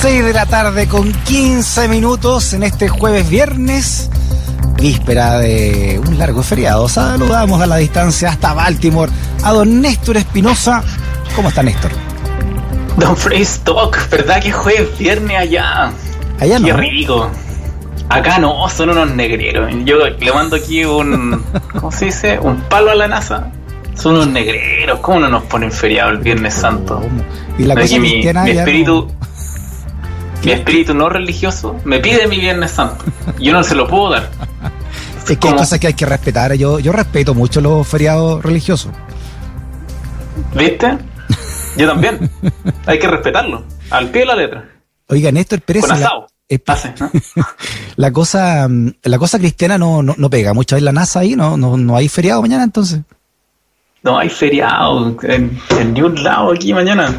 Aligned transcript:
6 0.00 0.24
de 0.24 0.32
la 0.32 0.46
tarde 0.46 0.86
con 0.86 1.12
15 1.12 1.88
minutos 1.88 2.52
en 2.52 2.62
este 2.62 2.88
jueves 2.88 3.28
viernes, 3.28 4.08
víspera 4.76 5.38
de 5.38 6.00
un 6.06 6.18
largo 6.18 6.42
feriado. 6.42 6.88
Saludamos 6.88 7.60
a 7.60 7.66
la 7.66 7.76
distancia 7.76 8.30
hasta 8.30 8.54
Baltimore 8.54 9.10
a 9.42 9.52
don 9.52 9.80
Néstor 9.80 10.16
Espinosa. 10.18 10.82
¿Cómo 11.34 11.48
está 11.48 11.62
Néstor? 11.62 11.90
Don 12.96 13.16
Frey 13.16 13.42
Stock, 13.42 13.98
¿verdad 14.10 14.40
que 14.40 14.52
jueves 14.52 14.96
viernes 14.98 15.36
allá? 15.36 15.92
Allá 16.38 16.58
no. 16.58 16.66
Qué 16.66 16.72
rico. 16.74 17.30
Acá 18.08 18.38
no, 18.38 18.68
son 18.68 18.90
unos 18.90 19.10
negreros. 19.14 19.70
Yo 19.84 19.98
le 20.08 20.32
mando 20.32 20.56
aquí 20.56 20.84
un. 20.84 21.44
¿Cómo 21.72 21.92
se 21.92 22.06
dice? 22.06 22.38
Un 22.38 22.60
palo 22.62 22.90
a 22.90 22.94
la 22.94 23.08
NASA. 23.08 23.50
Son 23.98 24.14
unos 24.14 24.28
negreros. 24.28 25.00
¿Cómo 25.00 25.20
no 25.20 25.28
nos 25.28 25.42
ponen 25.44 25.72
feriado 25.72 26.10
el 26.10 26.18
Viernes 26.18 26.54
Santo? 26.54 27.02
Y 27.58 27.64
la 27.64 27.74
cosa 27.74 27.98
mi, 27.98 28.22
mi 28.22 28.50
espíritu. 28.50 29.08
no- 29.10 29.18
Mi 30.44 30.52
espíritu 30.52 30.94
no 30.94 31.08
religioso 31.08 31.74
me 31.84 31.98
pide 31.98 32.28
mi 32.28 32.38
Viernes 32.38 32.70
Santo. 32.70 33.04
Yo 33.40 33.52
no 33.52 33.64
se 33.64 33.74
lo 33.74 33.88
puedo 33.88 34.10
dar. 34.10 34.30
Es 35.28 35.36
que 35.36 35.48
hay 35.48 35.54
cosas 35.54 35.78
que 35.78 35.88
hay 35.88 35.92
que 35.94 36.06
respetar. 36.06 36.54
Yo, 36.54 36.78
yo 36.78 36.90
respeto 36.92 37.34
mucho 37.34 37.60
los 37.60 37.86
feriados 37.86 38.42
religiosos. 38.42 38.92
¿Viste? 40.54 40.96
Yo 41.76 41.86
también. 41.88 42.30
Hay 42.86 42.98
que 42.98 43.08
respetarlo. 43.08 43.62
Al 43.90 44.08
pie 44.10 44.20
de 44.22 44.26
la 44.26 44.36
letra. 44.36 44.64
Oiga, 45.08 45.30
Néstor 45.32 45.60
Pérez. 45.60 45.82
Con 45.84 45.90
la- 45.90 46.06
asado. 46.06 46.26
Hace, 46.66 46.94
¿no? 46.98 47.10
La 47.96 48.10
cosa, 48.10 48.66
mm, 48.68 48.94
la 49.02 49.18
cosa 49.18 49.38
cristiana 49.38 49.76
no, 49.76 50.02
no, 50.02 50.14
no 50.16 50.30
pega 50.30 50.54
mucho 50.54 50.78
en 50.78 50.84
la 50.86 50.92
NASA 50.92 51.20
ahí, 51.20 51.36
no, 51.36 51.58
no, 51.58 51.76
no 51.76 51.94
hay 51.94 52.08
feriado 52.08 52.40
mañana 52.40 52.64
entonces. 52.64 53.00
No 54.02 54.18
hay 54.18 54.28
feriado 54.28 55.16
en, 55.22 55.50
en 55.78 55.92
ni 55.94 56.02
un 56.02 56.22
lado 56.22 56.52
aquí 56.52 56.72
mañana. 56.72 57.12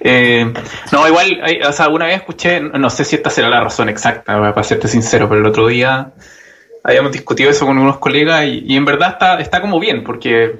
Eh, 0.00 0.52
no, 0.92 1.08
igual, 1.08 1.40
hay- 1.42 1.60
o 1.62 1.72
sea, 1.72 1.86
alguna 1.86 2.06
vez 2.06 2.16
escuché, 2.16 2.60
no 2.60 2.90
sé 2.90 3.04
si 3.04 3.16
esta 3.16 3.30
será 3.30 3.48
la 3.48 3.60
razón 3.62 3.88
exacta, 3.88 4.38
para 4.38 4.62
serte 4.64 4.88
sincero, 4.88 5.28
pero 5.28 5.40
el 5.40 5.46
otro 5.46 5.66
día 5.68 6.12
habíamos 6.82 7.12
discutido 7.12 7.50
eso 7.50 7.64
con 7.64 7.78
unos 7.78 7.96
colegas 7.98 8.44
y, 8.44 8.64
y 8.66 8.76
en 8.76 8.84
verdad 8.84 9.10
está, 9.12 9.40
está 9.40 9.60
como 9.62 9.80
bien, 9.80 10.04
porque, 10.04 10.56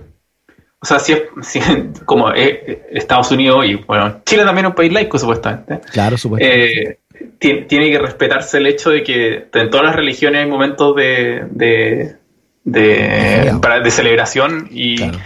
o 0.81 0.87
sea, 0.87 0.99
si 0.99 1.13
es 1.13 1.23
si 1.43 1.59
es 1.59 1.67
como 2.07 2.33
eh, 2.33 2.87
Estados 2.93 3.31
Unidos 3.33 3.67
y, 3.67 3.75
bueno, 3.75 4.23
Chile 4.25 4.45
también 4.45 4.65
es 4.67 4.71
un 4.71 4.77
país 4.77 4.93
laico, 4.93 5.19
supuestamente. 5.19 5.81
Claro, 5.93 6.17
supuesto. 6.17 6.49
Eh, 6.49 7.01
ti- 7.39 7.65
tiene 7.69 7.91
que 7.91 7.99
respetarse 7.99 8.57
el 8.59 8.67
hecho 8.69 8.89
de 8.91 9.03
que 9.03 9.49
en 9.53 9.71
todas 9.71 9.85
las 9.85 9.97
religiones 9.97 10.43
hay 10.45 10.51
momentos 10.51 10.97
de, 10.97 11.45
de, 11.51 12.17
de, 12.65 13.53
para- 13.61 13.81
de 13.81 13.91
celebración 13.91 14.69
y 14.71 14.97
Claro. 14.97 15.19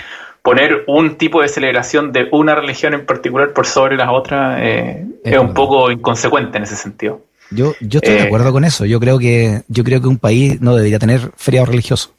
Poner 0.43 0.85
un 0.87 1.17
tipo 1.17 1.43
de 1.43 1.49
celebración 1.49 2.13
de 2.13 2.29
una 2.33 2.55
religión 2.55 2.95
en 2.95 3.05
particular 3.07 3.53
por 3.53 3.67
sobre 3.67 3.97
las 3.97 4.09
otras 4.11 4.59
eh, 4.63 5.07
Es 5.25 5.33
es 5.33 5.39
un 5.39 5.55
poco 5.55 5.91
inconsecuente 5.91 6.59
en 6.59 6.65
ese 6.65 6.77
sentido. 6.77 7.23
Yo, 7.51 7.75
yo 7.81 7.99
estoy 7.99 8.15
de 8.15 8.21
eh, 8.21 8.27
acuerdo 8.27 8.53
con 8.53 8.65
eso. 8.65 8.85
Yo 8.85 9.01
creo 9.01 9.19
que, 9.19 9.63
yo 9.69 9.85
creo 9.85 10.01
que 10.01 10.09
un 10.09 10.19
país 10.19 10.61
no 10.61 10.75
debería 10.77 10.99
tener 10.99 11.33
feriado 11.37 11.67
religioso. 11.67 12.13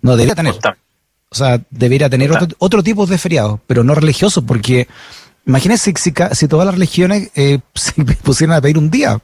No 0.00 0.12
debería 0.16 0.34
tener. 0.34 0.54
O 1.28 1.34
sea, 1.34 1.60
debería 1.70 2.10
tener 2.10 2.30
otro, 2.30 2.48
otro 2.58 2.82
tipo 2.82 3.06
de 3.06 3.16
feriados, 3.16 3.60
pero 3.66 3.84
no 3.84 3.94
religiosos, 3.94 4.44
porque 4.44 4.86
imagínense 5.46 5.94
si, 5.96 6.12
si 6.32 6.48
todas 6.48 6.66
las 6.66 6.74
religiones 6.74 7.30
eh, 7.34 7.60
se 7.74 7.92
pusieran 8.22 8.56
a 8.56 8.60
pedir 8.60 8.78
un 8.78 8.90
día. 8.90 9.18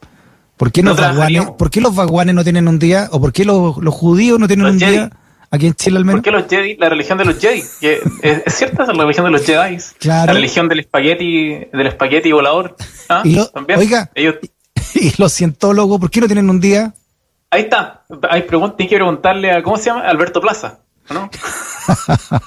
¿Por 0.56 0.72
qué, 0.72 0.82
No 0.82 0.90
los 0.90 1.00
vaguanes. 1.00 1.46
¿Por 1.56 1.70
qué 1.70 1.80
los 1.80 1.94
vaguanes 1.94 2.34
no 2.34 2.42
tienen 2.42 2.66
un 2.66 2.78
día? 2.78 3.08
¿O 3.12 3.20
por 3.20 3.32
qué 3.32 3.44
los, 3.44 3.76
los 3.76 3.94
judíos 3.94 4.40
no 4.40 4.48
tienen 4.48 4.66
Los 4.66 4.74
un 4.74 4.80
Jedi. 4.80 4.92
día? 4.92 5.10
Aquí 5.50 5.66
en 5.66 5.74
Chile 5.74 5.96
al 5.98 6.04
menos. 6.04 6.20
¿Por 6.20 6.24
qué 6.24 6.30
los 6.30 6.46
Jedi, 6.48 6.76
la 6.76 6.88
religión 6.88 7.16
de 7.18 7.24
los 7.24 7.38
Jedi? 7.38 7.62
Que 7.80 8.00
¿Es, 8.22 8.42
es 8.46 8.54
cierta 8.54 8.82
esa 8.82 8.92
la 8.92 9.02
religión 9.04 9.24
de 9.26 9.32
los 9.32 9.44
Jedi? 9.44 9.78
Claro. 9.98 10.26
La 10.26 10.32
religión 10.34 10.68
del 10.68 10.80
espagueti, 10.80 11.66
del 11.72 11.86
espagueti 11.86 12.32
volador. 12.32 12.76
¿Ah? 13.08 13.22
Y 13.24 13.34
lo- 13.36 13.46
¿También? 13.48 13.78
oiga. 13.78 14.10
Ellos, 14.14 14.36
y 14.94 15.12
los 15.20 15.32
cientólogos, 15.32 15.98
¿por 16.00 16.10
qué 16.10 16.20
no 16.20 16.26
tienen 16.26 16.50
un 16.50 16.60
día? 16.60 16.92
ahí 17.50 17.62
está. 17.62 18.04
Hay 18.30 18.42
pregun- 18.42 18.76
Tienes 18.76 18.90
que 18.90 18.96
preguntarle 18.96 19.50
a, 19.52 19.62
¿cómo 19.62 19.78
se 19.78 19.86
llama? 19.86 20.02
Alberto 20.02 20.40
Plaza. 20.40 20.80
¿No? 21.10 21.30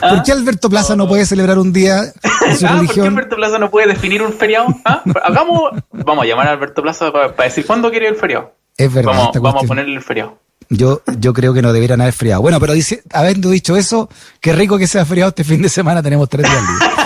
¿Por 0.00 0.22
qué 0.22 0.32
Alberto 0.32 0.68
Plaza 0.68 0.96
no 0.96 1.08
puede 1.08 1.24
celebrar 1.24 1.58
un 1.58 1.72
día 1.72 2.12
en 2.46 2.56
su 2.56 2.66
Ah, 2.66 2.68
¿por 2.70 2.78
qué 2.78 2.80
religión? 2.80 3.06
Alberto 3.08 3.36
Plaza 3.36 3.58
no 3.58 3.70
puede 3.70 3.86
definir 3.88 4.22
un 4.22 4.32
feriado? 4.32 4.66
¿Ah? 4.84 5.02
Hagamos, 5.22 5.70
vamos 5.92 6.24
a 6.24 6.26
llamar 6.26 6.48
a 6.48 6.52
Alberto 6.52 6.82
Plaza 6.82 7.10
para, 7.12 7.32
decir 7.44 7.64
cuándo 7.64 7.90
quiere 7.90 8.08
el 8.08 8.16
feriado. 8.16 8.52
Es 8.76 8.92
verdad. 8.92 9.12
Vamos, 9.12 9.30
vamos 9.40 9.64
a 9.64 9.66
ponerle 9.66 9.94
el 9.94 10.02
feriado. 10.02 10.38
Yo, 10.68 11.02
yo 11.18 11.32
creo 11.32 11.54
que 11.54 11.62
no 11.62 11.72
deberían 11.72 12.00
haber 12.00 12.14
feriado. 12.14 12.42
Bueno, 12.42 12.60
pero 12.60 12.72
dice, 12.72 13.02
habiendo 13.12 13.50
dicho 13.50 13.76
eso, 13.76 14.08
qué 14.40 14.52
rico 14.52 14.78
que 14.78 14.86
sea 14.86 15.04
feriado 15.04 15.28
este 15.30 15.44
fin 15.44 15.62
de 15.62 15.68
semana, 15.68 16.02
tenemos 16.02 16.28
tres 16.28 16.48
días 16.48 16.62
libres. 16.62 16.88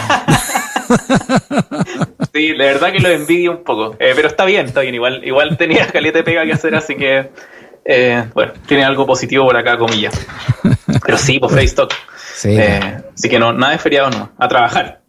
Sí, 2.33 2.55
la 2.55 2.65
verdad 2.67 2.93
que 2.93 3.01
lo 3.01 3.09
envidio 3.09 3.51
un 3.51 3.65
poco. 3.65 3.97
Eh, 3.99 4.13
pero 4.15 4.29
está 4.29 4.45
bien, 4.45 4.67
está 4.67 4.81
bien. 4.81 4.95
Igual, 4.95 5.23
igual 5.25 5.57
tenía 5.57 5.87
caleta 5.89 6.19
de 6.19 6.25
pega 6.25 6.45
que 6.45 6.53
hacer, 6.53 6.75
así 6.75 6.95
que 6.95 7.31
eh, 7.85 8.25
bueno, 8.35 8.53
tiene 8.67 8.85
algo 8.85 9.07
positivo 9.07 9.47
por 9.47 9.57
acá, 9.57 9.79
comillas. 9.79 10.15
Pero 11.05 11.19
sí, 11.19 11.39
pues 11.39 11.53
Facebook. 11.53 11.89
Sí. 12.35 12.51
Eh, 12.51 13.03
así 13.15 13.29
que 13.29 13.39
no, 13.39 13.53
nada 13.53 13.73
de 13.73 13.79
feriado 13.79 14.11
no. 14.11 14.31
A 14.39 14.47
trabajar. 14.49 15.01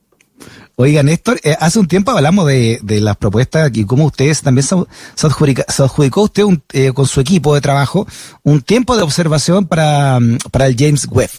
Oiga, 0.82 1.04
Néstor, 1.04 1.42
eh, 1.44 1.58
hace 1.60 1.78
un 1.78 1.90
tiempo 1.90 2.12
hablamos 2.12 2.48
de, 2.48 2.80
de 2.82 3.02
las 3.02 3.18
propuestas 3.18 3.70
y 3.74 3.84
cómo 3.84 4.06
ustedes 4.06 4.42
también 4.42 4.66
se, 4.66 4.78
se 5.14 5.28
adjudica- 5.28 5.66
se 5.68 5.84
adjudicó 5.84 6.22
usted 6.22 6.44
un- 6.44 6.64
eh, 6.72 6.94
con 6.94 7.06
su 7.06 7.20
equipo 7.20 7.54
de 7.54 7.60
trabajo 7.60 8.08
un 8.44 8.62
tiempo 8.62 8.96
de 8.96 9.04
observación 9.04 9.68
para, 9.68 10.18
mm, 10.22 10.38
para 10.52 10.68
el 10.68 10.78
James 10.80 11.06
Webb. 11.12 11.32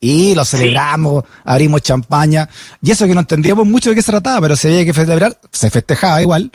Y 0.00 0.34
lo 0.34 0.46
celebramos, 0.46 1.24
abrimos 1.44 1.82
champaña, 1.82 2.48
y 2.80 2.90
eso 2.90 3.06
que 3.06 3.12
no 3.12 3.20
entendíamos 3.20 3.66
mucho 3.66 3.90
de 3.90 3.96
qué 3.96 4.00
se 4.02 4.12
trataba, 4.12 4.40
pero 4.40 4.56
se 4.56 4.68
había 4.68 4.86
que 4.86 4.94
celebrar, 4.94 5.38
se 5.52 5.68
festejaba 5.68 6.22
igual. 6.22 6.50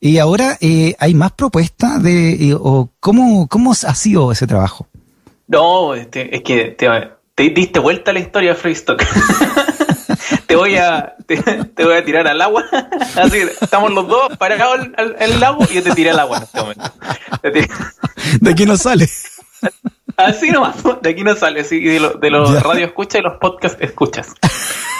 Y 0.00 0.16
ahora 0.16 0.56
eh, 0.62 0.94
hay 0.98 1.12
más 1.12 1.32
propuestas 1.32 2.02
de, 2.02 2.56
o 2.58 2.88
cómo, 3.00 3.48
cómo 3.48 3.72
ha 3.72 3.94
sido 3.94 4.32
ese 4.32 4.46
trabajo. 4.46 4.86
No, 5.46 5.94
este, 5.94 6.34
es 6.34 6.42
que 6.42 6.68
te, 6.68 6.88
te 7.34 7.50
diste 7.50 7.78
vuelta 7.80 8.12
a 8.12 8.14
la 8.14 8.20
historia 8.20 8.54
de 8.54 8.56
Freestock. 8.56 9.02
te 10.46 10.56
voy 10.56 10.76
a 10.76 11.14
te, 11.26 11.36
te 11.36 11.84
voy 11.84 11.94
a 11.94 12.04
tirar 12.04 12.26
al 12.28 12.40
agua. 12.40 12.64
Así, 13.16 13.38
estamos 13.60 13.92
los 13.92 14.06
dos 14.08 14.36
parados 14.36 14.80
al- 14.96 15.16
al 15.18 15.40
lago 15.40 15.64
y 15.70 15.74
yo 15.74 15.82
te 15.82 15.92
tiré 15.92 16.10
al 16.10 16.20
agua 16.20 16.38
en 16.38 16.42
este 16.44 16.60
momento. 16.60 16.92
De 18.40 18.50
aquí 18.50 18.66
no 18.66 18.76
sale. 18.76 19.08
Así 20.16 20.50
nomás, 20.50 20.76
de 21.02 21.10
aquí 21.10 21.24
no 21.24 21.34
sale, 21.34 21.64
sí, 21.64 21.80
de, 21.80 21.98
lo- 22.00 22.12
de 22.14 22.30
los 22.30 22.62
radio 22.62 22.84
escuchas 22.86 23.20
y 23.20 23.22
los 23.24 23.38
podcast 23.38 23.80
escuchas. 23.82 24.28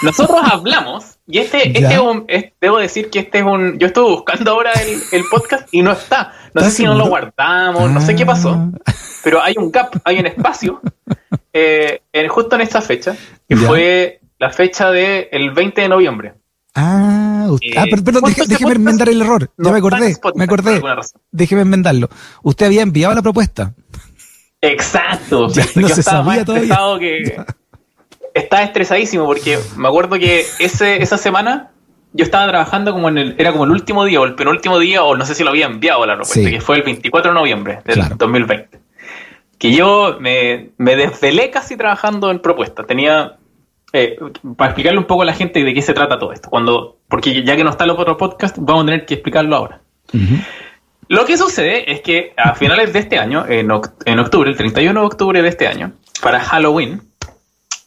Nosotros 0.01 0.39
hablamos, 0.43 1.17
y 1.27 1.37
este, 1.39 1.67
este 1.69 1.93
es 1.93 1.99
un, 1.99 2.25
es- 2.27 2.51
debo 2.59 2.77
decir 2.79 3.09
que 3.09 3.19
este 3.19 3.39
es 3.39 3.43
un, 3.45 3.77
yo 3.77 3.87
estuve 3.87 4.09
buscando 4.09 4.51
ahora 4.51 4.71
el, 4.73 5.01
el 5.11 5.23
podcast 5.29 5.67
y 5.71 5.81
no 5.81 5.91
está. 5.91 6.33
No 6.53 6.61
sé 6.61 6.67
¿Estás 6.67 6.73
si 6.73 6.83
no 6.85 6.95
lo 6.95 7.05
guardamos, 7.07 7.89
no 7.91 8.01
sé 8.01 8.15
qué 8.15 8.25
pasó, 8.25 8.49
Ah. 8.85 8.93
pero 9.23 9.41
hay 9.41 9.53
un 9.57 9.71
gap, 9.71 9.93
hay 10.03 10.19
un 10.19 10.25
espacio, 10.25 10.81
eh, 11.53 12.01
en- 12.11 12.27
justo 12.27 12.55
en 12.55 12.61
esta 12.61 12.81
fecha, 12.81 13.15
que 13.47 13.55
Ya. 13.55 13.67
fue 13.67 14.19
la 14.43 14.49
fecha 14.51 14.91
del 14.91 15.51
20 15.51 15.81
de 15.81 15.89
noviembre. 15.89 16.33
Ah, 16.75 17.45
usted- 17.49 17.67
Eh, 17.67 17.73
ah, 17.77 17.83
per- 17.89 18.03
perdón, 18.03 18.21
¿cuánto 18.21 18.41
deje- 18.41 18.41
ese 18.43 18.53
déjeme 18.53 18.71
enmendar 18.73 19.09
el 19.09 19.21
error. 19.21 19.49
No 19.57 19.65
ya 19.65 19.71
me 19.73 19.77
acordé, 19.77 20.07
Spotify, 20.09 20.37
me 20.39 20.43
acordé. 20.45 20.81
Déjeme 21.31 21.61
enmendarlo. 21.61 22.09
Usted 22.41 22.65
había 22.67 22.81
enviado 22.81 23.13
la 23.15 23.21
propuesta. 23.21 23.73
Exacto. 24.61 25.47
Ya 25.53 25.65
Yo 25.73 25.81
no 25.81 25.89
se 25.89 25.99
estaba 26.01 26.23
más 26.23 26.37
sabía 26.39 26.45
todavía. 26.67 26.99
que. 26.99 27.41
Estaba 28.33 28.63
estresadísimo 28.63 29.25
porque 29.27 29.59
me 29.77 29.87
acuerdo 29.87 30.17
que 30.17 30.43
ese, 30.57 31.03
esa 31.03 31.19
semana 31.19 31.69
yo 32.13 32.23
estaba 32.25 32.47
trabajando 32.47 32.91
como 32.91 33.07
en 33.09 33.19
el. 33.19 33.35
Era 33.37 33.51
como 33.51 33.65
el 33.65 33.71
último 33.71 34.05
día 34.05 34.19
o 34.21 34.25
el 34.25 34.33
penúltimo 34.33 34.79
día, 34.79 35.03
o 35.03 35.15
no 35.15 35.23
sé 35.25 35.35
si 35.35 35.43
lo 35.43 35.51
había 35.51 35.67
enviado 35.67 36.03
la 36.07 36.15
propuesta, 36.15 36.39
Sí. 36.49 36.49
que 36.49 36.59
fue 36.59 36.77
el 36.77 36.81
24 36.83 37.29
de 37.31 37.35
noviembre 37.35 37.79
del 37.85 37.95
Claro. 37.95 38.15
2020. 38.17 38.79
Que 39.59 39.71
yo 39.71 40.17
me, 40.19 40.71
me 40.77 40.95
desvelé 40.95 41.51
casi 41.51 41.77
trabajando 41.77 42.31
en 42.31 42.39
propuestas. 42.39 42.87
Tenía. 42.87 43.37
Eh, 43.93 44.17
para 44.57 44.71
explicarle 44.71 44.99
un 44.99 45.05
poco 45.05 45.21
a 45.21 45.25
la 45.25 45.33
gente 45.33 45.63
de 45.63 45.73
qué 45.73 45.81
se 45.81 45.93
trata 45.93 46.19
todo 46.19 46.33
esto. 46.33 46.49
Cuando, 46.49 46.97
porque 47.07 47.43
ya 47.43 47.55
que 47.55 47.63
no 47.63 47.69
está 47.69 47.83
el 47.85 47.91
otro 47.91 48.17
podcast, 48.17 48.57
vamos 48.59 48.83
a 48.83 48.85
tener 48.87 49.05
que 49.05 49.13
explicarlo 49.15 49.55
ahora. 49.55 49.81
Lo 51.07 51.25
que 51.25 51.37
sucede 51.37 51.91
es 51.91 52.01
que 52.01 52.33
a 52.37 52.55
finales 52.55 52.91
de 52.93 52.99
este 52.99 53.19
año, 53.19 53.45
en, 53.47 53.67
oc- 53.69 53.93
en 54.05 54.19
octubre, 54.19 54.49
el 54.49 54.57
31 54.57 54.99
de 54.99 55.05
octubre 55.05 55.41
de 55.41 55.49
este 55.49 55.67
año, 55.67 55.93
para 56.21 56.39
Halloween, 56.39 57.01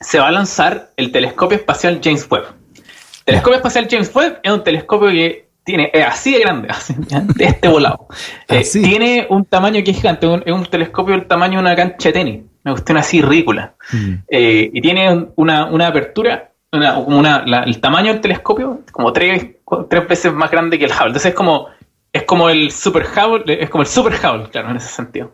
se 0.01 0.19
va 0.21 0.29
a 0.29 0.33
lanzar 0.33 0.91
el 0.97 1.11
telescopio 1.11 1.57
espacial 1.59 2.01
James 2.03 2.27
Webb. 2.31 2.45
El 2.75 3.25
telescopio 3.25 3.57
espacial 3.57 3.89
James 3.91 4.15
Webb 4.15 4.41
es 4.43 4.53
un 4.53 4.63
telescopio 4.63 5.09
que 5.09 5.47
tiene, 5.65 5.91
es 5.93 6.05
así 6.07 6.33
de 6.35 6.41
grande, 6.41 6.69
de 7.35 7.45
este 7.45 7.69
volado. 7.69 8.07
Eh, 8.49 8.63
tiene 8.73 9.27
un 9.31 9.45
tamaño 9.45 9.83
que 9.83 9.91
es 9.91 9.97
gigante, 9.97 10.27
es 10.45 10.53
un 10.53 10.65
telescopio 10.67 11.17
del 11.17 11.27
tamaño 11.27 11.55
de 11.55 11.61
una 11.63 11.75
cancha 11.75 12.11
de 12.11 12.13
tenis, 12.13 12.45
una 12.67 12.75
cuestión 12.75 12.99
así 12.99 13.23
ridícula. 13.23 13.75
Mm. 13.93 14.15
Eh, 14.29 14.71
y 14.73 14.81
tiene 14.81 15.29
una, 15.37 15.87
apertura, 15.87 16.51
una, 16.73 17.45
el 17.65 17.81
tamaño 17.81 18.13
del 18.13 18.21
telescopio, 18.21 18.81
como 18.93 19.13
tres, 19.13 19.47
tres 19.89 20.09
veces 20.09 20.33
más 20.33 20.51
grande 20.51 20.79
que 20.79 20.85
el 20.85 20.91
Hubble. 20.91 21.07
Entonces 21.07 21.31
es 21.31 21.35
como, 21.35 21.69
es 22.13 22.25
como 22.25 22.51
el 22.51 22.71
Super 22.73 23.07
Hubble, 23.07 23.63
es 23.63 23.71
como 23.71 23.83
el 23.83 23.89
Super 23.89 24.15
Hubble, 24.15 24.51
claro, 24.51 24.71
en 24.71 24.77
ese 24.77 24.89
sentido. 24.89 25.33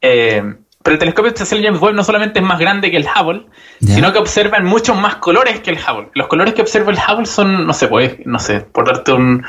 Eh, 0.00 0.42
pero 0.84 0.94
el 0.96 0.98
telescopio 0.98 1.30
espacial 1.30 1.62
James 1.64 1.80
Webb 1.80 1.94
no 1.94 2.04
solamente 2.04 2.40
es 2.40 2.44
más 2.44 2.58
grande 2.58 2.90
que 2.90 2.98
el 2.98 3.06
Hubble, 3.06 3.46
sino 3.80 4.12
que 4.12 4.18
observa 4.18 4.58
en 4.58 4.66
muchos 4.66 4.94
más 4.94 5.14
colores 5.16 5.60
que 5.60 5.70
el 5.70 5.78
Hubble. 5.78 6.10
Los 6.12 6.26
colores 6.26 6.52
que 6.52 6.60
observa 6.60 6.92
el 6.92 6.98
Hubble 6.98 7.24
son, 7.24 7.66
no 7.66 7.72
sé, 7.72 7.88
pues, 7.88 8.18
no 8.26 8.38
sé, 8.38 8.60
por 8.60 8.86
darte 8.86 9.12
un, 9.12 9.46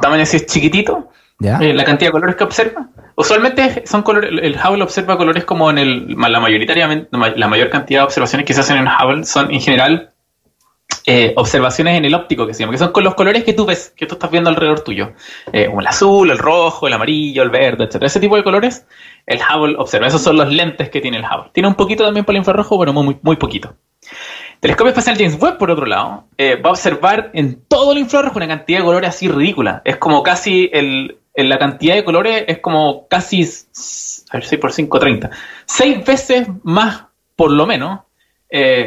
tamaño 0.00 0.22
así 0.22 0.46
chiquitito, 0.46 1.10
eh, 1.42 1.72
la 1.72 1.84
cantidad 1.84 2.08
de 2.08 2.12
colores 2.12 2.36
que 2.36 2.44
observa. 2.44 2.88
Usualmente 3.16 3.84
son 3.86 4.02
colores, 4.02 4.30
el 4.42 4.56
Hubble 4.56 4.82
observa 4.82 5.16
colores 5.16 5.44
como 5.44 5.70
en 5.70 5.78
el, 5.78 6.16
la 6.16 6.40
mayoritariamente, 6.40 7.08
la 7.12 7.48
mayor 7.48 7.70
cantidad 7.70 8.00
de 8.00 8.04
observaciones 8.04 8.46
que 8.46 8.54
se 8.54 8.60
hacen 8.60 8.76
en 8.76 8.88
Hubble 8.88 9.24
son 9.24 9.52
en 9.52 9.60
general 9.60 10.10
eh, 11.06 11.32
observaciones 11.36 11.96
en 11.96 12.04
el 12.04 12.14
óptico 12.14 12.46
que 12.46 12.52
se 12.52 12.60
llama, 12.60 12.72
que 12.72 12.78
son 12.78 12.92
con 12.92 13.02
los 13.02 13.14
colores 13.14 13.42
que 13.42 13.54
tú 13.54 13.64
ves, 13.64 13.92
que 13.96 14.06
tú 14.06 14.14
estás 14.14 14.30
viendo 14.30 14.50
alrededor 14.50 14.80
tuyo, 14.80 15.12
eh, 15.52 15.66
como 15.66 15.80
el 15.80 15.86
azul, 15.86 16.30
el 16.30 16.38
rojo, 16.38 16.86
el 16.86 16.92
amarillo, 16.92 17.42
el 17.42 17.50
verde, 17.50 17.84
etcétera. 17.84 18.06
Ese 18.06 18.20
tipo 18.20 18.36
de 18.36 18.44
colores, 18.44 18.86
el 19.26 19.40
Hubble 19.40 19.76
observa. 19.78 20.06
Esos 20.06 20.22
son 20.22 20.36
los 20.36 20.52
lentes 20.52 20.90
que 20.90 21.00
tiene 21.00 21.16
el 21.16 21.24
Hubble. 21.24 21.50
Tiene 21.52 21.68
un 21.68 21.74
poquito 21.74 22.04
también 22.04 22.24
para 22.24 22.36
el 22.36 22.40
infrarrojo, 22.40 22.78
pero 22.78 22.92
muy, 22.92 23.18
muy 23.22 23.36
poquito. 23.36 23.74
El 24.02 24.60
telescopio 24.60 24.90
espacial 24.90 25.16
James 25.16 25.40
Webb, 25.40 25.56
por 25.56 25.70
otro 25.70 25.86
lado, 25.86 26.26
va 26.38 26.68
a 26.68 26.72
observar 26.72 27.30
en 27.32 27.62
todo 27.80 27.92
el 27.92 27.98
infrarrojo 27.98 28.36
una 28.36 28.46
cantidad 28.46 28.80
de 28.80 28.84
colores 28.84 29.08
así 29.08 29.26
ridícula. 29.26 29.80
Es 29.86 29.96
como 29.96 30.22
casi 30.22 30.68
el, 30.70 31.16
la 31.34 31.58
cantidad 31.58 31.94
de 31.94 32.04
colores 32.04 32.44
es 32.46 32.58
como 32.58 33.08
casi, 33.08 33.42
a 33.42 34.36
ver, 34.36 34.44
6 34.44 34.60
por 34.60 34.72
5, 34.72 34.98
30. 34.98 35.30
Seis 35.64 36.04
veces 36.04 36.46
más, 36.62 37.04
por 37.36 37.50
lo 37.50 37.66
menos. 37.66 38.00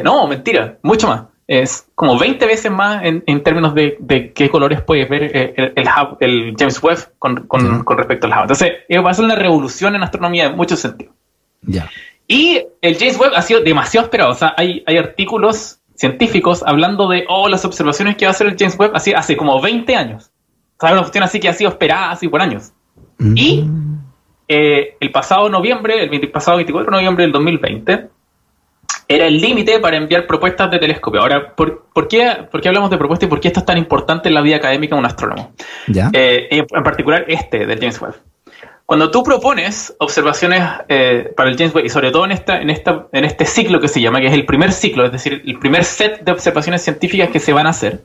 no, 0.03 0.27
mentira, 0.27 0.77
mucho 0.83 1.07
más 1.07 1.23
es 1.45 1.89
como 1.95 2.17
20 2.17 2.45
veces 2.45 2.71
más 2.71 3.03
en, 3.03 3.43
términos 3.43 3.75
de, 3.75 4.31
qué 4.33 4.49
colores 4.49 4.81
puedes 4.81 5.09
ver 5.09 5.23
eh, 5.23 5.73
el, 5.75 5.87
el, 6.19 6.55
James 6.57 6.81
Webb 6.81 7.13
con, 7.19 7.47
respecto 7.97 8.27
al 8.27 8.31
Hubble. 8.31 8.41
Entonces, 8.43 8.71
va 9.05 9.11
a 9.11 9.13
ser 9.13 9.25
una 9.25 9.35
revolución 9.35 9.95
en 9.95 10.03
astronomía 10.03 10.45
en 10.45 10.55
muchos 10.55 10.79
sentidos. 10.79 11.13
Y 12.27 12.63
el 12.81 12.97
James 12.97 13.19
Webb 13.19 13.33
ha 13.35 13.41
sido 13.41 13.59
demasiado 13.59 14.05
esperado. 14.05 14.31
O 14.31 14.35
sea, 14.35 14.53
hay, 14.55 14.83
hay 14.85 14.97
artículos 14.97 15.79
científicos 15.95 16.63
hablando 16.65 17.07
de, 17.07 17.25
oh, 17.29 17.47
las 17.47 17.65
observaciones 17.65 18.15
que 18.15 18.25
va 18.25 18.29
a 18.29 18.31
hacer 18.31 18.47
el 18.47 18.55
James 18.57 18.77
Webb 18.77 18.95
hace, 18.95 19.15
hace 19.15 19.37
como 19.37 19.61
20 19.61 19.95
años. 19.95 20.31
O 20.77 20.79
sea, 20.79 20.91
una 20.91 21.01
cuestión 21.01 21.23
así 21.23 21.39
que 21.39 21.49
ha 21.49 21.53
sido 21.53 21.69
esperada 21.69 22.11
así 22.11 22.27
por 22.27 22.41
años. 22.41 22.73
Mm. 23.17 23.37
Y 23.37 23.65
eh, 24.47 24.97
el 24.99 25.11
pasado 25.11 25.49
noviembre, 25.49 26.03
el 26.03 26.31
pasado 26.31 26.57
24 26.57 26.91
de 26.91 26.97
noviembre 26.97 27.23
del 27.23 27.31
2020, 27.31 28.09
era 29.07 29.27
el 29.27 29.39
límite 29.39 29.79
para 29.79 29.97
enviar 29.97 30.27
propuestas 30.27 30.71
de 30.71 30.79
telescopio. 30.79 31.21
Ahora, 31.21 31.55
¿por, 31.55 32.07
qué, 32.09 32.47
hablamos 32.65 32.89
de 32.89 32.97
propuestas 32.97 33.27
y 33.27 33.29
por 33.29 33.39
qué 33.39 33.49
esto 33.49 33.59
es 33.59 33.65
tan 33.65 33.77
importante 33.77 34.29
en 34.29 34.35
la 34.35 34.41
vida 34.41 34.57
académica 34.57 34.95
de 34.95 34.99
un 34.99 35.05
astrónomo? 35.05 35.53
Eh, 36.13 36.47
en 36.49 36.83
particular 36.83 37.25
este 37.27 37.65
del 37.65 37.79
James 37.79 38.01
Webb. 38.01 38.15
Cuando 38.93 39.09
tú 39.09 39.23
propones 39.23 39.91
observaciones 39.97 40.61
eh, 40.87 41.33
para 41.35 41.49
el 41.49 41.57
James 41.57 41.73
Webb, 41.73 41.85
y 41.85 41.89
sobre 41.89 42.11
todo 42.11 42.25
en, 42.25 42.31
esta, 42.31 42.61
en, 42.61 42.69
esta, 42.69 43.07
en 43.11 43.25
este 43.25 43.47
ciclo 43.47 43.79
que 43.79 43.87
se 43.87 43.99
llama, 43.99 44.21
que 44.21 44.27
es 44.27 44.33
el 44.33 44.45
primer 44.45 44.71
ciclo, 44.71 45.03
es 45.03 45.11
decir, 45.11 45.41
el 45.47 45.57
primer 45.57 45.83
set 45.83 46.23
de 46.23 46.31
observaciones 46.31 46.83
científicas 46.83 47.29
que 47.31 47.39
se 47.39 47.53
van 47.53 47.65
a 47.65 47.71
hacer 47.71 48.03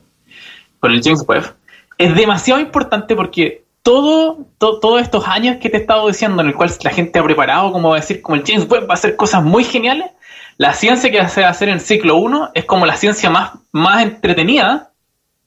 con 0.79 0.91
el 0.91 1.03
James 1.03 1.23
Webb, 1.27 1.53
es 1.99 2.15
demasiado 2.15 2.59
importante 2.59 3.15
porque 3.15 3.65
todo, 3.83 4.47
todos 4.57 4.99
estos 4.99 5.27
años 5.27 5.57
que 5.57 5.69
te 5.69 5.77
he 5.77 5.81
estado 5.81 6.07
diciendo, 6.07 6.41
en 6.41 6.47
el 6.47 6.55
cual 6.55 6.71
la 6.81 6.89
gente 6.89 7.19
ha 7.19 7.23
preparado, 7.23 7.71
como 7.71 7.93
decir, 7.93 8.23
como 8.23 8.37
el 8.37 8.43
James 8.43 8.67
Webb 8.67 8.89
va 8.89 8.93
a 8.93 8.97
hacer 8.97 9.15
cosas 9.15 9.43
muy 9.43 9.63
geniales, 9.63 10.09
la 10.57 10.73
ciencia 10.73 11.11
que 11.11 11.29
se 11.29 11.41
va 11.41 11.49
a 11.49 11.51
hacer 11.51 11.69
en 11.69 11.81
ciclo 11.81 12.15
1 12.15 12.49
es 12.55 12.65
como 12.65 12.87
la 12.87 12.95
ciencia 12.95 13.29
más, 13.29 13.51
más 13.71 14.01
entretenida 14.01 14.89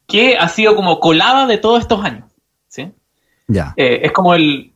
que 0.06 0.36
ha 0.36 0.46
sido 0.46 0.76
como 0.76 1.00
colada 1.00 1.48
de 1.48 1.58
todos 1.58 1.80
estos 1.80 2.04
años. 2.04 2.26
¿sí? 2.68 2.92
Ya. 3.48 3.74
Eh, 3.76 4.02
es 4.04 4.12
como 4.12 4.34
el, 4.34 4.71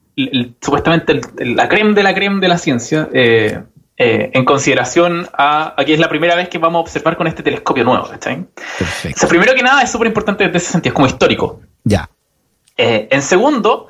supuestamente 0.61 1.21
la 1.39 1.69
creme 1.69 1.95
de 1.95 2.03
la 2.03 2.15
creme 2.15 2.41
de 2.41 2.49
la 2.49 2.59
ciencia. 2.59 3.09
Eh, 3.13 3.61
eh, 3.99 4.31
en 4.35 4.45
consideración 4.45 5.27
a 5.33 5.75
aquí 5.75 5.95
es 5.95 5.99
la 5.99 6.11
primera 6.11 6.35
vez 6.35 6.51
que 6.51 6.59
vamos 6.59 6.81
a 6.81 6.83
observar 6.83 7.17
con 7.17 7.27
este 7.27 7.43
telescopio 7.43 7.83
nuevo, 7.83 8.07
Perfecto. 8.07 9.27
primero 9.27 9.55
que 9.55 9.63
nada 9.63 9.83
es 9.83 9.91
súper 9.91 10.09
importante 10.09 10.45
desde 10.45 10.59
ese 10.59 10.73
sentido, 10.73 10.91
es 10.91 10.95
como 10.95 11.07
histórico. 11.07 11.61
Ya. 11.83 12.07
en 12.77 13.23
segundo, 13.23 13.89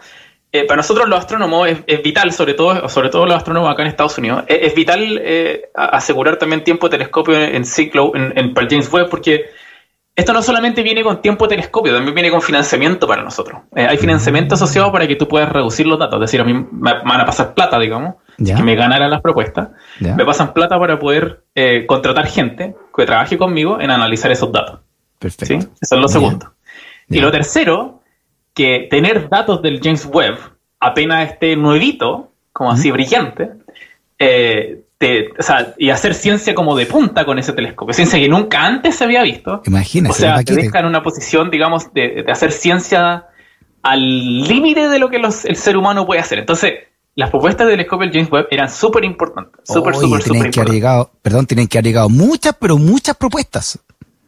eh, 0.56 0.64
para 0.64 0.76
nosotros 0.76 1.06
los 1.06 1.18
astrónomos 1.18 1.68
es, 1.86 2.02
vital, 2.02 2.32
sobre 2.32 2.54
todo, 2.54 2.88
sobre 2.88 3.10
todo 3.10 3.26
los 3.26 3.36
astrónomos 3.36 3.70
acá 3.70 3.82
en 3.82 3.88
Estados 3.88 4.16
Unidos, 4.16 4.44
es, 4.46 4.74
vital 4.74 5.20
eh, 5.22 5.68
asegurar 5.74 6.38
también 6.38 6.64
tiempo 6.64 6.88
de 6.88 6.92
telescopio 6.92 7.38
en, 7.38 7.64
ciclo, 7.66 8.12
en, 8.14 8.54
para 8.54 8.66
James 8.70 8.90
Webb, 8.90 9.10
porque 9.10 9.50
esto 10.16 10.32
no 10.32 10.42
solamente 10.42 10.82
viene 10.82 11.02
con 11.02 11.22
tiempo 11.22 11.44
de 11.44 11.50
telescopio, 11.50 11.94
también 11.94 12.14
viene 12.14 12.30
con 12.30 12.42
financiamiento 12.42 13.06
para 13.06 13.22
nosotros. 13.22 13.62
Eh, 13.76 13.86
hay 13.86 13.98
financiamiento 13.98 14.54
asociado 14.56 14.90
para 14.90 15.06
que 15.06 15.14
tú 15.14 15.28
puedas 15.28 15.48
reducir 15.50 15.86
los 15.86 15.98
datos, 15.98 16.16
es 16.16 16.20
decir, 16.22 16.40
a 16.40 16.44
mí 16.44 16.54
me 16.54 16.92
van 17.04 17.20
a 17.20 17.24
pasar 17.24 17.54
plata, 17.54 17.78
digamos, 17.78 18.16
que 18.36 18.62
me 18.62 18.74
ganaran 18.74 19.10
las 19.10 19.20
propuestas, 19.20 19.68
me 20.00 20.24
pasan 20.24 20.52
plata 20.52 20.78
para 20.78 20.98
poder 20.98 21.44
contratar 21.86 22.26
gente 22.26 22.74
que 22.94 23.06
trabaje 23.06 23.38
conmigo 23.38 23.80
en 23.80 23.90
analizar 23.90 24.32
esos 24.32 24.50
datos. 24.50 24.80
Perfecto. 25.18 25.68
Eso 25.80 25.94
es 25.94 26.00
lo 26.00 26.08
segundo. 26.08 26.52
Y 27.08 27.20
lo 27.20 27.30
tercero 27.30 28.00
que 28.56 28.88
tener 28.90 29.28
datos 29.28 29.60
del 29.60 29.80
James 29.82 30.08
Webb, 30.10 30.38
apenas 30.80 31.30
esté 31.30 31.56
nuevito, 31.56 32.32
como 32.52 32.72
así 32.72 32.90
brillante, 32.90 33.50
eh, 34.18 34.82
o 35.38 35.42
sea, 35.42 35.74
y 35.76 35.90
hacer 35.90 36.14
ciencia 36.14 36.54
como 36.54 36.74
de 36.74 36.86
punta 36.86 37.24
con 37.24 37.38
ese 37.38 37.52
telescopio, 37.52 37.92
ciencia 37.92 38.18
que 38.18 38.28
nunca 38.28 38.64
antes 38.64 38.96
se 38.96 39.04
había 39.04 39.22
visto. 39.22 39.60
Imagínese. 39.66 40.12
O 40.12 40.14
sea, 40.14 40.42
te 40.42 40.54
deja 40.54 40.80
en 40.80 40.86
una 40.86 41.02
posición, 41.02 41.50
digamos, 41.50 41.92
de, 41.92 42.24
hacer 42.28 42.52
ciencia 42.52 43.26
al 43.82 44.00
límite 44.42 44.88
de 44.88 44.98
lo 44.98 45.10
que 45.10 45.16
el 45.16 45.56
ser 45.56 45.76
humano 45.76 46.06
puede 46.06 46.20
hacer. 46.20 46.38
Entonces, 46.38 46.72
las 47.14 47.30
propuestas 47.30 47.66
del 47.66 47.76
telescopio 47.76 48.10
James 48.12 48.30
Webb 48.30 48.46
eran 48.50 48.68
súper 48.68 49.04
importantes. 49.04 49.60
Súper, 49.64 49.94
súper, 49.94 50.22
súper 50.22 50.46
importantes. 50.46 51.06
Perdón, 51.22 51.46
tienen 51.46 51.66
que 51.66 51.78
haber 51.78 51.86
llegado 51.86 52.08
muchas, 52.08 52.54
pero 52.58 52.76
muchas 52.76 53.16
propuestas. 53.16 53.78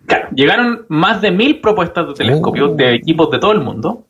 Claro, 0.06 0.29
llegaron 0.35 0.87
más 0.88 1.20
de 1.20 1.31
mil 1.31 1.61
propuestas 1.61 2.09
de 2.09 2.15
telescopio 2.15 2.72
oh. 2.72 2.75
de 2.75 2.94
equipos 2.94 3.31
de 3.31 3.39
todo 3.39 3.53
el 3.53 3.60
mundo. 3.60 4.06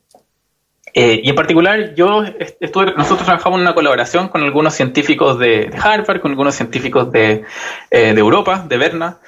Eh, 1.01 1.21
y 1.23 1.31
en 1.31 1.37
particular, 1.37 1.95
yo 1.95 2.25
estuve, 2.59 2.87
nosotros 2.97 3.25
trabajamos 3.25 3.59
en 3.59 3.63
una 3.63 3.73
colaboración 3.73 4.27
con 4.27 4.43
algunos 4.43 4.75
científicos 4.75 5.39
de, 5.39 5.71
Harvard, 5.81 6.21
con 6.21 6.33
algunos 6.33 6.57
científicos 6.57 7.13
de, 7.13 7.45
eh, 7.93 8.15
Europa, 8.17 8.65
de 8.69 8.79
Berna, 8.79 9.19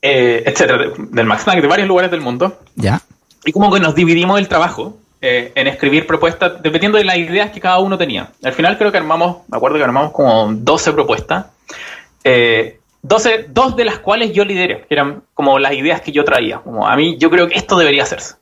eh, 0.00 0.42
etcétera, 0.44 0.90
del 0.98 1.26
Max 1.26 1.44
Planck, 1.44 1.60
de 1.60 1.68
varios 1.68 1.86
lugares 1.86 2.10
del 2.10 2.20
mundo. 2.20 2.58
Ya. 2.74 3.00
Y 3.44 3.52
como 3.52 3.72
que 3.72 3.78
nos 3.78 3.94
dividimos 3.94 4.40
el 4.40 4.48
trabajo 4.48 4.98
en 5.20 5.68
escribir 5.68 6.04
propuestas, 6.04 6.60
dependiendo 6.60 6.98
de 6.98 7.04
las 7.04 7.16
ideas 7.16 7.52
que 7.52 7.60
cada 7.60 7.78
uno 7.78 7.96
tenía. 7.96 8.30
Al 8.42 8.52
final 8.52 8.76
creo 8.76 8.90
que 8.90 8.98
armamos, 8.98 9.48
me 9.48 9.56
acuerdo 9.56 9.76
que 9.76 9.84
armamos 9.84 10.10
como 10.10 10.52
12 10.52 10.92
propuestas. 10.94 11.46
12, 12.24 13.46
dos 13.50 13.76
de 13.76 13.84
las 13.84 14.00
cuales 14.00 14.32
yo 14.32 14.44
lideré, 14.44 14.80
que 14.80 14.94
eran 14.94 15.22
como 15.32 15.60
las 15.60 15.74
ideas 15.74 16.00
que 16.00 16.10
yo 16.10 16.24
traía. 16.24 16.58
Como 16.58 16.88
a 16.88 16.96
mí, 16.96 17.18
yo 17.18 17.30
creo 17.30 17.46
que 17.46 17.56
esto 17.56 17.78
debería 17.78 18.02
hacerse. 18.02 18.34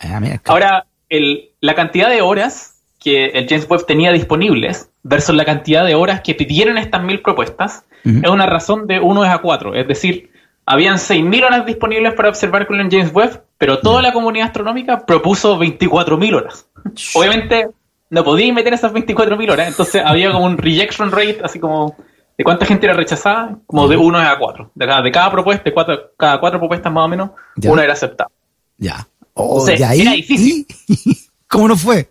Ah, 0.00 0.82
Ahora, 1.12 1.52
la 1.60 1.74
cantidad 1.74 2.08
de 2.08 2.22
horas 2.22 2.82
que 2.98 3.26
el 3.26 3.48
James 3.48 3.66
Webb 3.68 3.86
tenía 3.86 4.12
disponibles 4.12 4.90
versus 5.02 5.34
la 5.34 5.44
cantidad 5.44 5.84
de 5.84 5.94
horas 5.94 6.20
que 6.20 6.34
pidieron 6.34 6.78
estas 6.78 7.02
mil 7.02 7.20
propuestas 7.20 7.84
es 8.04 8.28
una 8.28 8.46
razón 8.46 8.86
de 8.86 8.98
1 8.98 9.22
a 9.22 9.38
4. 9.38 9.74
Es 9.74 9.86
decir, 9.86 10.30
habían 10.66 10.96
6.000 10.96 11.44
horas 11.44 11.66
disponibles 11.66 12.14
para 12.14 12.28
observar 12.28 12.66
con 12.66 12.80
el 12.80 12.90
James 12.90 13.12
Webb, 13.12 13.42
pero 13.58 13.78
toda 13.78 14.02
la 14.02 14.12
comunidad 14.12 14.48
astronómica 14.48 15.06
propuso 15.06 15.58
24.000 15.58 16.34
horas. 16.34 16.66
Obviamente 17.14 17.68
no 18.10 18.24
podía 18.24 18.52
meter 18.52 18.74
esas 18.74 18.92
24.000 18.92 19.50
horas, 19.50 19.68
entonces 19.68 20.02
había 20.04 20.32
como 20.32 20.46
un 20.46 20.58
rejection 20.58 21.12
rate, 21.12 21.40
así 21.44 21.60
como 21.60 21.96
de 22.36 22.44
cuánta 22.44 22.66
gente 22.66 22.86
era 22.86 22.94
rechazada, 22.94 23.56
como 23.66 23.86
de 23.86 23.96
1 23.96 24.18
a 24.18 24.38
4. 24.38 24.70
De 24.74 24.86
cada, 24.86 25.02
de 25.02 25.12
cada 25.12 25.30
propuesta, 25.30 25.64
de 25.64 25.72
cuatro, 25.72 26.10
cada 26.16 26.40
cuatro 26.40 26.58
propuestas 26.58 26.92
más 26.92 27.04
o 27.04 27.08
menos, 27.08 27.30
una 27.64 27.84
era 27.84 27.92
aceptada. 27.92 28.30
Ya. 28.78 29.06
Oh, 29.34 29.66
era 29.68 29.92
difícil. 29.92 30.66
¿Cómo 31.48 31.68
no 31.68 31.76
fue? 31.76 32.10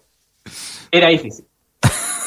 Era 0.92 1.10
difícil. 1.10 1.46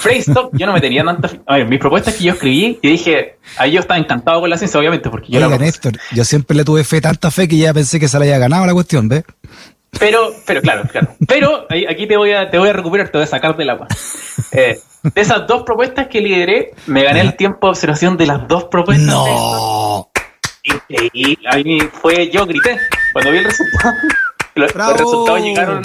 Freestop, 0.04 0.50
yo 0.52 0.66
no 0.66 0.74
me 0.74 0.82
tenía 0.82 1.02
tanta 1.02 1.30
A 1.46 1.56
ver, 1.56 1.66
mis 1.66 1.78
propuestas 1.80 2.14
que 2.14 2.24
yo 2.24 2.34
escribí, 2.34 2.78
y 2.82 2.88
dije, 2.88 3.38
ahí 3.56 3.72
yo 3.72 3.80
estaba 3.80 3.98
encantado 3.98 4.40
con 4.40 4.50
la 4.50 4.58
ciencia, 4.58 4.78
obviamente, 4.78 5.08
porque 5.08 5.32
yo 5.32 5.44
Oiga, 5.44 5.56
Néstor, 5.56 5.94
yo 6.12 6.24
siempre 6.24 6.54
le 6.54 6.64
tuve 6.64 6.84
fe, 6.84 7.00
tanta 7.00 7.30
fe, 7.30 7.48
que 7.48 7.56
ya 7.56 7.72
pensé 7.72 7.98
que 7.98 8.06
se 8.06 8.18
le 8.18 8.26
había 8.26 8.38
ganado 8.38 8.66
la 8.66 8.74
cuestión, 8.74 9.08
¿ves? 9.08 9.24
Pero, 9.98 10.34
pero 10.46 10.60
claro, 10.60 10.82
claro. 10.90 11.14
Pero 11.26 11.66
aquí 11.88 12.06
te 12.06 12.16
voy 12.16 12.32
a, 12.32 12.50
te 12.50 12.58
voy 12.58 12.68
a 12.68 12.72
recuperar, 12.72 13.08
te 13.08 13.18
voy 13.18 13.24
a 13.24 13.28
sacar 13.28 13.56
del 13.56 13.70
agua. 13.70 13.86
Eh, 14.52 14.78
de 15.02 15.20
esas 15.20 15.46
dos 15.46 15.62
propuestas 15.62 16.08
que 16.08 16.20
lideré, 16.20 16.74
me 16.86 17.02
gané 17.02 17.20
el 17.20 17.36
tiempo 17.36 17.66
de 17.66 17.70
observación 17.70 18.16
de 18.16 18.26
las 18.26 18.46
dos 18.48 18.64
propuestas. 18.64 19.06
No. 19.06 20.10
Y, 21.12 21.38
ahí 21.46 21.78
fue, 22.00 22.30
yo 22.30 22.46
grité. 22.46 22.78
Cuando 23.12 23.30
vi 23.30 23.38
el 23.38 23.44
resultado, 23.44 23.94
los, 24.54 24.72
resultados 24.72 25.40
llegaron 25.42 25.82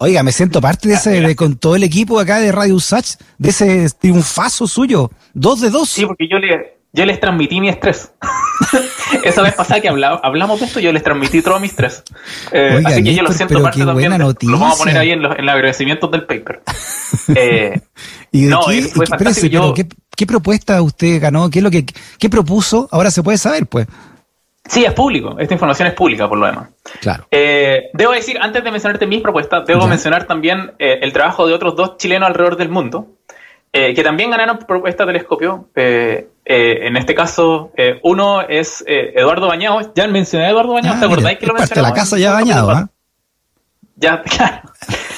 Oiga, 0.00 0.22
me 0.22 0.30
siento 0.30 0.60
parte 0.60 0.88
de 0.88 0.94
ese, 0.94 1.20
de, 1.20 1.34
con 1.34 1.56
todo 1.56 1.74
el 1.74 1.82
equipo 1.82 2.20
acá 2.20 2.38
de 2.38 2.52
Radio 2.52 2.76
Usach, 2.76 3.16
de 3.36 3.48
ese 3.50 3.88
triunfazo 3.98 4.68
suyo. 4.68 5.10
Dos 5.34 5.60
de 5.60 5.70
dos. 5.70 5.88
Sí, 5.88 6.06
porque 6.06 6.28
yo 6.30 6.38
le, 6.38 6.78
yo 6.92 7.04
les 7.04 7.18
transmití 7.18 7.60
mi 7.60 7.68
estrés. 7.68 8.12
Esa 9.24 9.42
vez 9.42 9.54
pasada 9.54 9.80
que 9.80 9.88
hablamos, 9.88 10.20
hablamos 10.22 10.60
de 10.60 10.66
esto, 10.66 10.78
yo 10.78 10.92
les 10.92 11.02
transmití 11.02 11.42
todo 11.42 11.58
mi 11.58 11.66
estrés. 11.66 12.04
Eh, 12.52 12.74
Oiga, 12.76 12.90
así 12.90 13.02
que 13.02 13.12
yo 13.12 13.22
lo 13.22 13.28
Néstor, 13.30 13.36
siento 13.36 13.54
pero 13.54 13.62
parte 13.64 13.80
qué 13.80 13.86
también. 13.86 14.10
buena 14.12 14.24
de- 14.32 14.46
lo 14.46 14.58
vamos 14.60 14.76
a 14.76 14.78
poner 14.78 14.98
ahí 14.98 15.10
en 15.10 15.20
los, 15.22 15.36
en 15.36 15.46
los 15.46 15.54
agradecimientos 15.54 16.10
del 16.12 16.24
paper. 16.26 16.62
Eh, 17.34 17.80
¿Y 18.30 18.44
de 18.44 18.50
No, 18.50 18.60
qué, 18.66 18.76
y 18.76 18.82
fue 18.82 19.06
fantástico. 19.06 19.48
Yo- 19.48 19.74
¿qué, 19.74 19.86
qué 20.14 20.26
propuesta 20.26 20.80
usted 20.82 21.20
ganó? 21.20 21.50
¿Qué 21.50 21.58
es 21.58 21.62
lo 21.62 21.70
que 21.70 21.84
qué 21.84 22.28
propuso? 22.30 22.88
Ahora 22.92 23.10
se 23.10 23.22
puede 23.22 23.38
saber, 23.38 23.66
pues. 23.66 23.86
Sí, 24.68 24.84
es 24.84 24.92
público. 24.92 25.36
Esta 25.38 25.54
información 25.54 25.88
es 25.88 25.94
pública, 25.94 26.28
por 26.28 26.38
lo 26.38 26.46
demás. 26.46 26.68
Claro. 27.00 27.26
Eh, 27.30 27.90
debo 27.92 28.12
decir, 28.12 28.38
antes 28.40 28.62
de 28.62 28.70
mencionarte 28.70 29.06
mis 29.06 29.20
propuestas, 29.20 29.66
debo 29.66 29.86
mencionar 29.88 30.24
también 30.24 30.72
eh, 30.78 30.98
el 31.02 31.12
trabajo 31.12 31.46
de 31.46 31.54
otros 31.54 31.74
dos 31.74 31.96
chilenos 31.96 32.28
alrededor 32.28 32.56
del 32.56 32.68
mundo, 32.68 33.08
eh, 33.72 33.92
que 33.94 34.02
también 34.02 34.30
ganaron 34.30 34.58
propuesta 34.58 35.04
telescopio. 35.04 35.68
Eh, 35.74 36.28
en 36.44 36.96
este 36.96 37.14
caso, 37.14 37.72
uno 38.02 38.40
es 38.42 38.82
Eduardo 38.86 39.48
Bañados. 39.48 39.90
Ya 39.94 40.06
mencioné 40.06 40.46
a 40.46 40.50
Eduardo 40.50 40.72
Bañados, 40.72 40.96
Ah, 40.96 41.00
¿te 41.00 41.06
acordáis 41.06 41.38
que 41.38 41.46
lo 41.46 41.54
de 41.54 41.82
la 41.82 41.92
casa 41.92 42.16
ya 42.16 42.32
bañado, 42.32 42.70
¿ah? 42.70 42.88
Ya, 43.96 44.22
claro. 44.36 44.62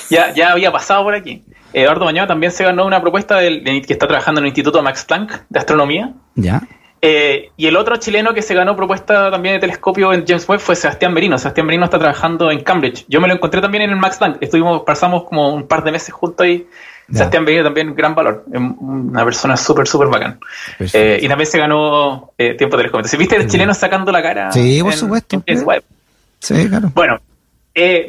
ya, 0.08 0.32
ya 0.34 0.52
había 0.52 0.72
pasado 0.72 1.04
por 1.04 1.14
aquí. 1.14 1.44
Eduardo 1.72 2.04
Bañado 2.06 2.26
también 2.26 2.50
se 2.50 2.64
ganó 2.64 2.84
una 2.84 3.00
propuesta 3.00 3.36
del, 3.36 3.62
de- 3.62 3.82
que 3.82 3.92
está 3.92 4.08
trabajando 4.08 4.40
en 4.40 4.46
el 4.46 4.48
Instituto 4.48 4.82
Max 4.82 5.04
Planck 5.04 5.42
de 5.48 5.58
Astronomía. 5.60 6.12
Ya. 6.34 6.62
Eh, 7.02 7.50
y 7.56 7.66
el 7.66 7.76
otro 7.76 7.96
chileno 7.96 8.34
que 8.34 8.42
se 8.42 8.54
ganó 8.54 8.76
propuesta 8.76 9.30
también 9.30 9.54
de 9.54 9.60
telescopio 9.60 10.12
en 10.12 10.26
James 10.26 10.46
Webb 10.46 10.60
fue 10.60 10.76
Sebastián 10.76 11.14
Merino. 11.14 11.38
Sebastián 11.38 11.66
Merino 11.66 11.86
está 11.86 11.98
trabajando 11.98 12.50
en 12.50 12.60
Cambridge. 12.62 13.06
Yo 13.08 13.20
me 13.22 13.28
lo 13.28 13.32
encontré 13.34 13.60
también 13.62 13.84
en 13.84 13.90
el 13.90 13.96
Max 13.96 14.18
Planck. 14.18 14.36
Estuvimos, 14.42 14.82
pasamos 14.82 15.24
como 15.24 15.54
un 15.54 15.66
par 15.66 15.82
de 15.82 15.92
meses 15.92 16.12
juntos 16.12 16.44
ahí. 16.44 16.66
Ya. 17.08 17.16
Sebastián 17.18 17.44
Merino 17.44 17.64
también 17.64 17.94
gran 17.94 18.14
valor. 18.14 18.44
Una 18.52 19.24
persona 19.24 19.56
súper, 19.56 19.86
súper 19.88 20.08
bacán. 20.08 20.38
Eh, 20.92 21.20
y 21.22 21.26
también 21.28 21.46
se 21.50 21.58
ganó 21.58 22.32
eh, 22.36 22.54
tiempo 22.54 22.76
de 22.76 22.82
telescopio. 22.82 23.00
Entonces, 23.00 23.18
¿viste 23.18 23.36
el 23.36 23.48
chileno 23.48 23.72
sacando 23.72 24.12
la 24.12 24.22
cara? 24.22 24.52
Sí, 24.52 24.80
por 24.82 24.92
en- 24.92 24.98
supuesto. 24.98 25.36
en 25.36 25.42
James 25.46 25.62
Webb? 25.64 25.82
Sí, 26.38 26.68
claro. 26.68 26.90
Bueno, 26.94 27.18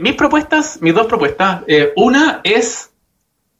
mis 0.01 0.13
propuestas, 0.15 0.79
mis 0.81 0.93
dos 0.93 1.07
propuestas. 1.07 1.61
una 1.95 2.41
es 2.43 2.91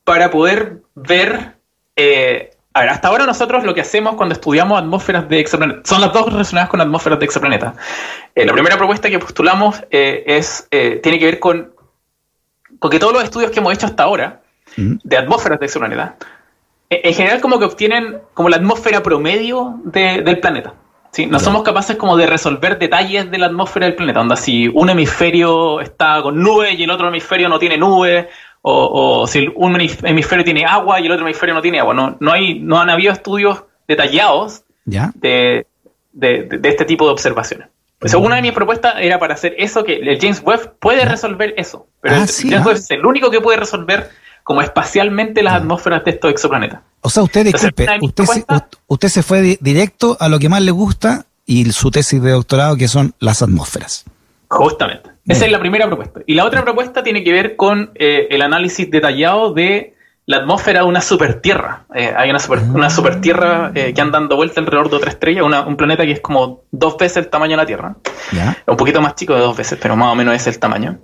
para 0.03 0.29
poder 0.29 0.79
ver. 0.93 1.55
A 2.73 2.79
ver, 2.81 2.89
hasta 2.89 3.07
ahora 3.09 3.25
nosotros 3.25 3.63
lo 3.63 3.73
que 3.73 3.81
hacemos 3.81 4.15
cuando 4.15 4.33
estudiamos 4.33 4.79
atmósferas 4.79 5.27
de 5.27 5.39
exoplanetas, 5.39 5.87
son 5.89 6.01
las 6.01 6.13
dos 6.13 6.31
relacionadas 6.31 6.69
con 6.69 6.79
atmósferas 6.81 7.19
de 7.19 7.25
exoplanetas. 7.25 7.73
Eh, 8.35 8.45
la 8.45 8.53
primera 8.53 8.77
propuesta 8.77 9.09
que 9.09 9.19
postulamos 9.19 9.83
eh, 9.91 10.23
es 10.25 10.67
eh, 10.71 10.99
tiene 11.03 11.19
que 11.19 11.25
ver 11.25 11.39
con, 11.39 11.73
con 12.79 12.89
que 12.89 12.99
todos 12.99 13.13
los 13.13 13.23
estudios 13.23 13.51
que 13.51 13.59
hemos 13.59 13.73
hecho 13.73 13.85
hasta 13.87 14.03
ahora 14.03 14.41
de 14.77 15.17
atmósferas 15.17 15.59
de 15.59 15.65
exoplanetas, 15.65 16.13
en 16.89 17.13
general 17.13 17.41
como 17.41 17.59
que 17.59 17.65
obtienen 17.65 18.19
como 18.33 18.47
la 18.47 18.55
atmósfera 18.55 19.03
promedio 19.03 19.75
de- 19.83 20.21
del 20.21 20.39
planeta. 20.39 20.73
¿Sí? 21.11 21.25
No 21.25 21.39
somos 21.39 21.63
capaces 21.63 21.95
como 21.97 22.17
de 22.17 22.25
resolver 22.27 22.77
detalles 22.79 23.29
de 23.29 23.37
la 23.37 23.47
atmósfera 23.47 23.85
del 23.85 23.95
planeta. 23.95 24.21
Onda, 24.21 24.35
si 24.35 24.67
un 24.67 24.89
hemisferio 24.89 25.79
está 25.81 26.21
con 26.21 26.41
nube 26.41 26.73
y 26.73 26.83
el 26.83 26.91
otro 26.91 27.07
hemisferio 27.09 27.49
no 27.49 27.59
tiene 27.59 27.77
nube, 27.77 28.29
o, 28.63 29.21
o 29.21 29.27
si 29.27 29.47
un 29.55 29.73
hemis- 29.75 29.99
hemisferio 30.07 30.43
tiene 30.45 30.65
agua 30.65 30.99
y 30.99 31.05
el 31.07 31.11
otro 31.11 31.25
hemisferio 31.25 31.55
no 31.55 31.61
tiene 31.61 31.79
agua. 31.79 31.93
No, 31.93 32.17
no, 32.19 32.31
hay, 32.31 32.59
no 32.59 32.79
han 32.79 32.89
habido 32.89 33.11
estudios 33.11 33.63
detallados 33.87 34.63
Ya. 34.85 35.11
de, 35.15 35.65
de- 36.13 36.43
de- 36.43 36.69
este 36.69 36.85
tipo 36.85 37.05
de 37.05 37.11
observaciones. 37.11 37.67
Pues 37.99 38.13
una 38.15 38.35
de 38.37 38.41
mis 38.41 38.51
propuestas 38.51 38.95
era 38.99 39.19
para 39.19 39.35
hacer 39.35 39.53
eso, 39.59 39.83
que 39.83 39.93
el 39.97 40.19
James 40.19 40.41
Webb 40.43 40.73
puede 40.79 41.05
resolver 41.05 41.53
eso, 41.57 41.85
pero 42.01 42.15
Ah, 42.15 42.21
el 42.21 42.27
sí, 42.27 42.49
James 42.49 42.65
ah. 42.65 42.67
Webb 42.69 42.77
es 42.77 42.89
el 42.91 43.05
único 43.05 43.29
que 43.29 43.41
puede 43.41 43.57
resolver 43.59 44.09
como 44.43 44.61
espacialmente 44.61 45.43
las 45.43 45.53
atmósferas 45.55 46.03
de 46.03 46.11
estos 46.11 46.31
exoplanetas. 46.31 46.79
O 47.01 47.09
sea, 47.09 47.23
usted, 47.23 47.45
disculpe, 47.45 47.87
usted 48.01 48.25
se, 48.25 48.45
usted 48.87 49.07
se 49.07 49.23
fue 49.23 49.41
di- 49.41 49.57
directo 49.61 50.17
a 50.19 50.29
lo 50.29 50.37
que 50.39 50.49
más 50.49 50.61
le 50.61 50.71
gusta 50.71 51.25
y 51.45 51.71
su 51.71 51.89
tesis 51.91 52.21
de 52.21 52.31
doctorado, 52.31 52.75
que 52.77 52.87
son 52.87 53.13
las 53.19 53.41
atmósferas. 53.41 54.05
Justamente. 54.47 55.09
Esa 55.27 55.45
es 55.45 55.51
la 55.51 55.59
primera 55.59 55.87
propuesta. 55.87 56.19
Y 56.27 56.33
la 56.35 56.45
otra 56.45 56.63
propuesta 56.63 57.03
tiene 57.03 57.23
que 57.23 57.31
ver 57.31 57.55
con 57.55 57.91
eh, 57.95 58.27
el 58.31 58.41
análisis 58.41 58.89
detallado 58.91 59.53
de 59.53 59.95
la 60.25 60.37
atmósfera 60.37 60.81
de 60.81 60.85
una 60.85 61.01
supertierra. 61.01 61.85
Eh, 61.95 62.13
hay 62.15 62.29
una, 62.29 62.39
super, 62.39 62.59
una 62.59 62.89
supertierra 62.89 63.71
eh, 63.73 63.93
que 63.93 64.01
anda 64.01 64.19
dando 64.19 64.35
vuelta 64.35 64.59
alrededor 64.59 64.89
de 64.89 64.95
otra 64.97 65.09
estrella, 65.09 65.43
una- 65.43 65.61
un 65.61 65.77
planeta 65.77 66.03
que 66.05 66.11
es 66.11 66.19
como 66.21 66.63
dos 66.71 66.97
veces 66.97 67.17
el 67.17 67.27
tamaño 67.29 67.51
de 67.51 67.57
la 67.57 67.65
Tierra. 67.65 67.95
¿Ya? 68.31 68.57
un 68.67 68.77
poquito 68.77 69.01
más 69.01 69.15
chico 69.15 69.33
de 69.33 69.39
dos 69.41 69.55
veces, 69.57 69.79
pero 69.81 69.95
más 69.95 70.11
o 70.11 70.15
menos 70.15 70.35
es 70.35 70.47
el 70.47 70.59
tamaño, 70.59 70.99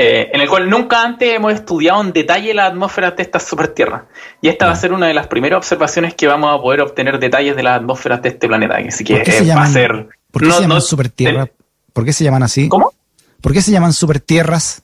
eh, 0.00 0.30
en 0.32 0.40
el 0.40 0.48
cual 0.48 0.70
nunca 0.70 1.02
antes 1.02 1.34
hemos 1.34 1.52
estudiado 1.52 2.00
en 2.00 2.12
detalle 2.12 2.54
las 2.54 2.70
atmósferas 2.70 3.16
de 3.16 3.22
estas 3.24 3.42
supertierras. 3.42 4.02
Y 4.40 4.48
esta 4.48 4.66
va 4.66 4.72
a 4.72 4.76
ser 4.76 4.92
una 4.92 5.08
de 5.08 5.14
las 5.14 5.26
primeras 5.26 5.58
observaciones 5.58 6.14
que 6.14 6.26
vamos 6.28 6.56
a 6.56 6.62
poder 6.62 6.80
obtener 6.82 7.18
detalles 7.18 7.56
de 7.56 7.62
las 7.64 7.76
atmósferas 7.78 8.22
de 8.22 8.28
este 8.28 8.46
planeta. 8.48 8.76
Así 8.76 9.02
que 9.04 9.16
¿Por 9.16 9.24
qué 9.24 9.30
eh, 9.30 9.34
se 9.34 9.38
va 9.40 9.44
a 9.44 9.46
llaman, 9.56 9.72
ser... 9.72 10.08
¿por 10.30 10.42
qué 10.42 10.48
no- 10.48 10.54
se 10.54 10.60
llaman 10.62 10.76
no- 10.76 10.80
supertierra? 10.80 11.46
ten- 11.46 11.54
¿Por 11.92 12.04
qué 12.04 12.12
se 12.12 12.22
llaman 12.24 12.42
así? 12.44 12.68
¿Cómo? 12.68 12.92
¿Por 13.40 13.52
qué 13.52 13.60
se 13.60 13.72
llaman 13.72 13.92
supertierras? 13.92 14.82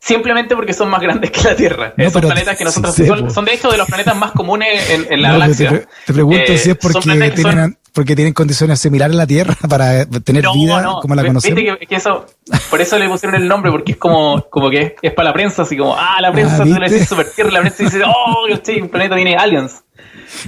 Simplemente 0.00 0.54
porque 0.54 0.72
son 0.72 0.88
más 0.88 1.00
grandes 1.00 1.30
que 1.32 1.42
la 1.42 1.56
Tierra. 1.56 1.92
No, 1.96 2.04
Esos 2.04 2.14
pero- 2.14 2.28
planetas 2.28 2.56
que 2.56 2.64
nosotros 2.64 2.94
son, 3.34 3.44
de 3.44 3.54
hecho 3.54 3.68
de 3.70 3.76
los 3.78 3.88
planetas 3.88 4.16
más 4.16 4.30
comunes 4.30 4.88
en, 4.90 5.12
en 5.12 5.22
la 5.22 5.32
No, 5.32 5.38
galaxia. 5.40 5.68
te, 5.70 5.76
pre- 5.78 5.88
te 6.06 6.12
pregunto 6.12 6.52
Eh, 6.52 6.58
si 6.58 6.70
es 6.70 6.76
porque 6.76 7.00
tienen, 7.00 7.76
porque 7.98 8.14
tienen 8.14 8.32
condiciones 8.32 8.78
similares 8.78 9.16
a 9.16 9.18
la 9.18 9.26
Tierra 9.26 9.56
para 9.68 10.06
tener 10.06 10.44
No, 10.44 10.52
vida 10.54 10.80
no, 10.80 11.00
como 11.00 11.16
la 11.16 11.24
conocemos. 11.24 11.58
Que, 11.80 11.84
que 11.84 11.96
eso, 11.96 12.26
por 12.70 12.80
eso 12.80 12.96
le 12.96 13.08
pusieron 13.08 13.42
el 13.42 13.48
nombre, 13.48 13.72
porque 13.72 13.90
es 13.90 13.98
como, 13.98 14.40
como 14.48 14.70
que 14.70 14.80
es, 14.80 14.92
es 15.02 15.12
para 15.14 15.30
la 15.30 15.32
prensa, 15.32 15.62
así 15.62 15.76
como, 15.76 15.96
ah, 15.98 16.20
la 16.20 16.30
prensa 16.30 16.62
Ah, 16.62 16.64
se 16.64 16.78
le 16.78 16.88
dice 16.88 17.06
super 17.06 17.28
tierra, 17.28 17.50
la 17.50 17.58
prensa 17.62 17.82
dice, 17.82 18.00
oh, 18.06 18.46
este 18.48 18.84
planeta 18.84 19.16
tiene 19.16 19.34
aliens. 19.34 19.82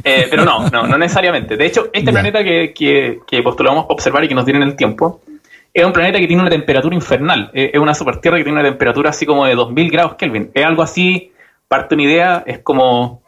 Eh, 0.04 0.28
pero 0.30 0.44
no, 0.44 0.68
no, 0.70 0.86
no 0.86 0.96
necesariamente. 0.96 1.56
De 1.56 1.66
hecho, 1.66 1.86
este 1.92 2.06
Ya. 2.06 2.12
planeta 2.12 2.44
que, 2.44 2.72
que, 2.72 3.18
que 3.26 3.42
postulamos 3.42 3.86
para 3.86 3.94
observar 3.94 4.22
y 4.22 4.28
que 4.28 4.34
nos 4.36 4.44
tiene 4.44 4.62
en 4.62 4.68
el 4.68 4.76
tiempo, 4.76 5.22
es 5.74 5.84
un 5.84 5.92
planeta 5.92 6.20
que 6.20 6.28
tiene 6.28 6.42
una 6.42 6.50
temperatura 6.52 6.94
infernal. 6.94 7.50
Eh, 7.52 7.72
es 7.74 7.80
una 7.80 7.94
supertierra 7.94 8.36
que 8.36 8.44
tiene 8.44 8.60
una 8.60 8.68
temperatura 8.68 9.10
así 9.10 9.26
como 9.26 9.44
de 9.44 9.56
2000 9.56 9.90
grados 9.90 10.14
Kelvin. 10.14 10.52
Es 10.54 10.64
algo 10.64 10.82
así, 10.84 11.32
parte 11.66 11.96
una 11.96 12.04
idea, 12.04 12.44
es 12.46 12.60
como, 12.60 13.22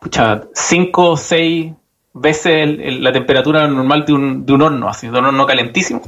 pucha, 0.00 0.44
5 0.54 1.10
o 1.10 1.16
6 1.18 1.72
veces 2.20 2.46
el- 2.46 2.80
el- 2.80 3.04
la 3.04 3.12
temperatura 3.12 3.66
normal 3.68 4.04
de 4.06 4.12
un, 4.12 4.46
de 4.46 4.52
un 4.52 4.62
horno, 4.62 4.88
así, 4.88 5.08
de 5.08 5.18
un 5.18 5.24
horno 5.26 5.46
calentísimo. 5.46 6.02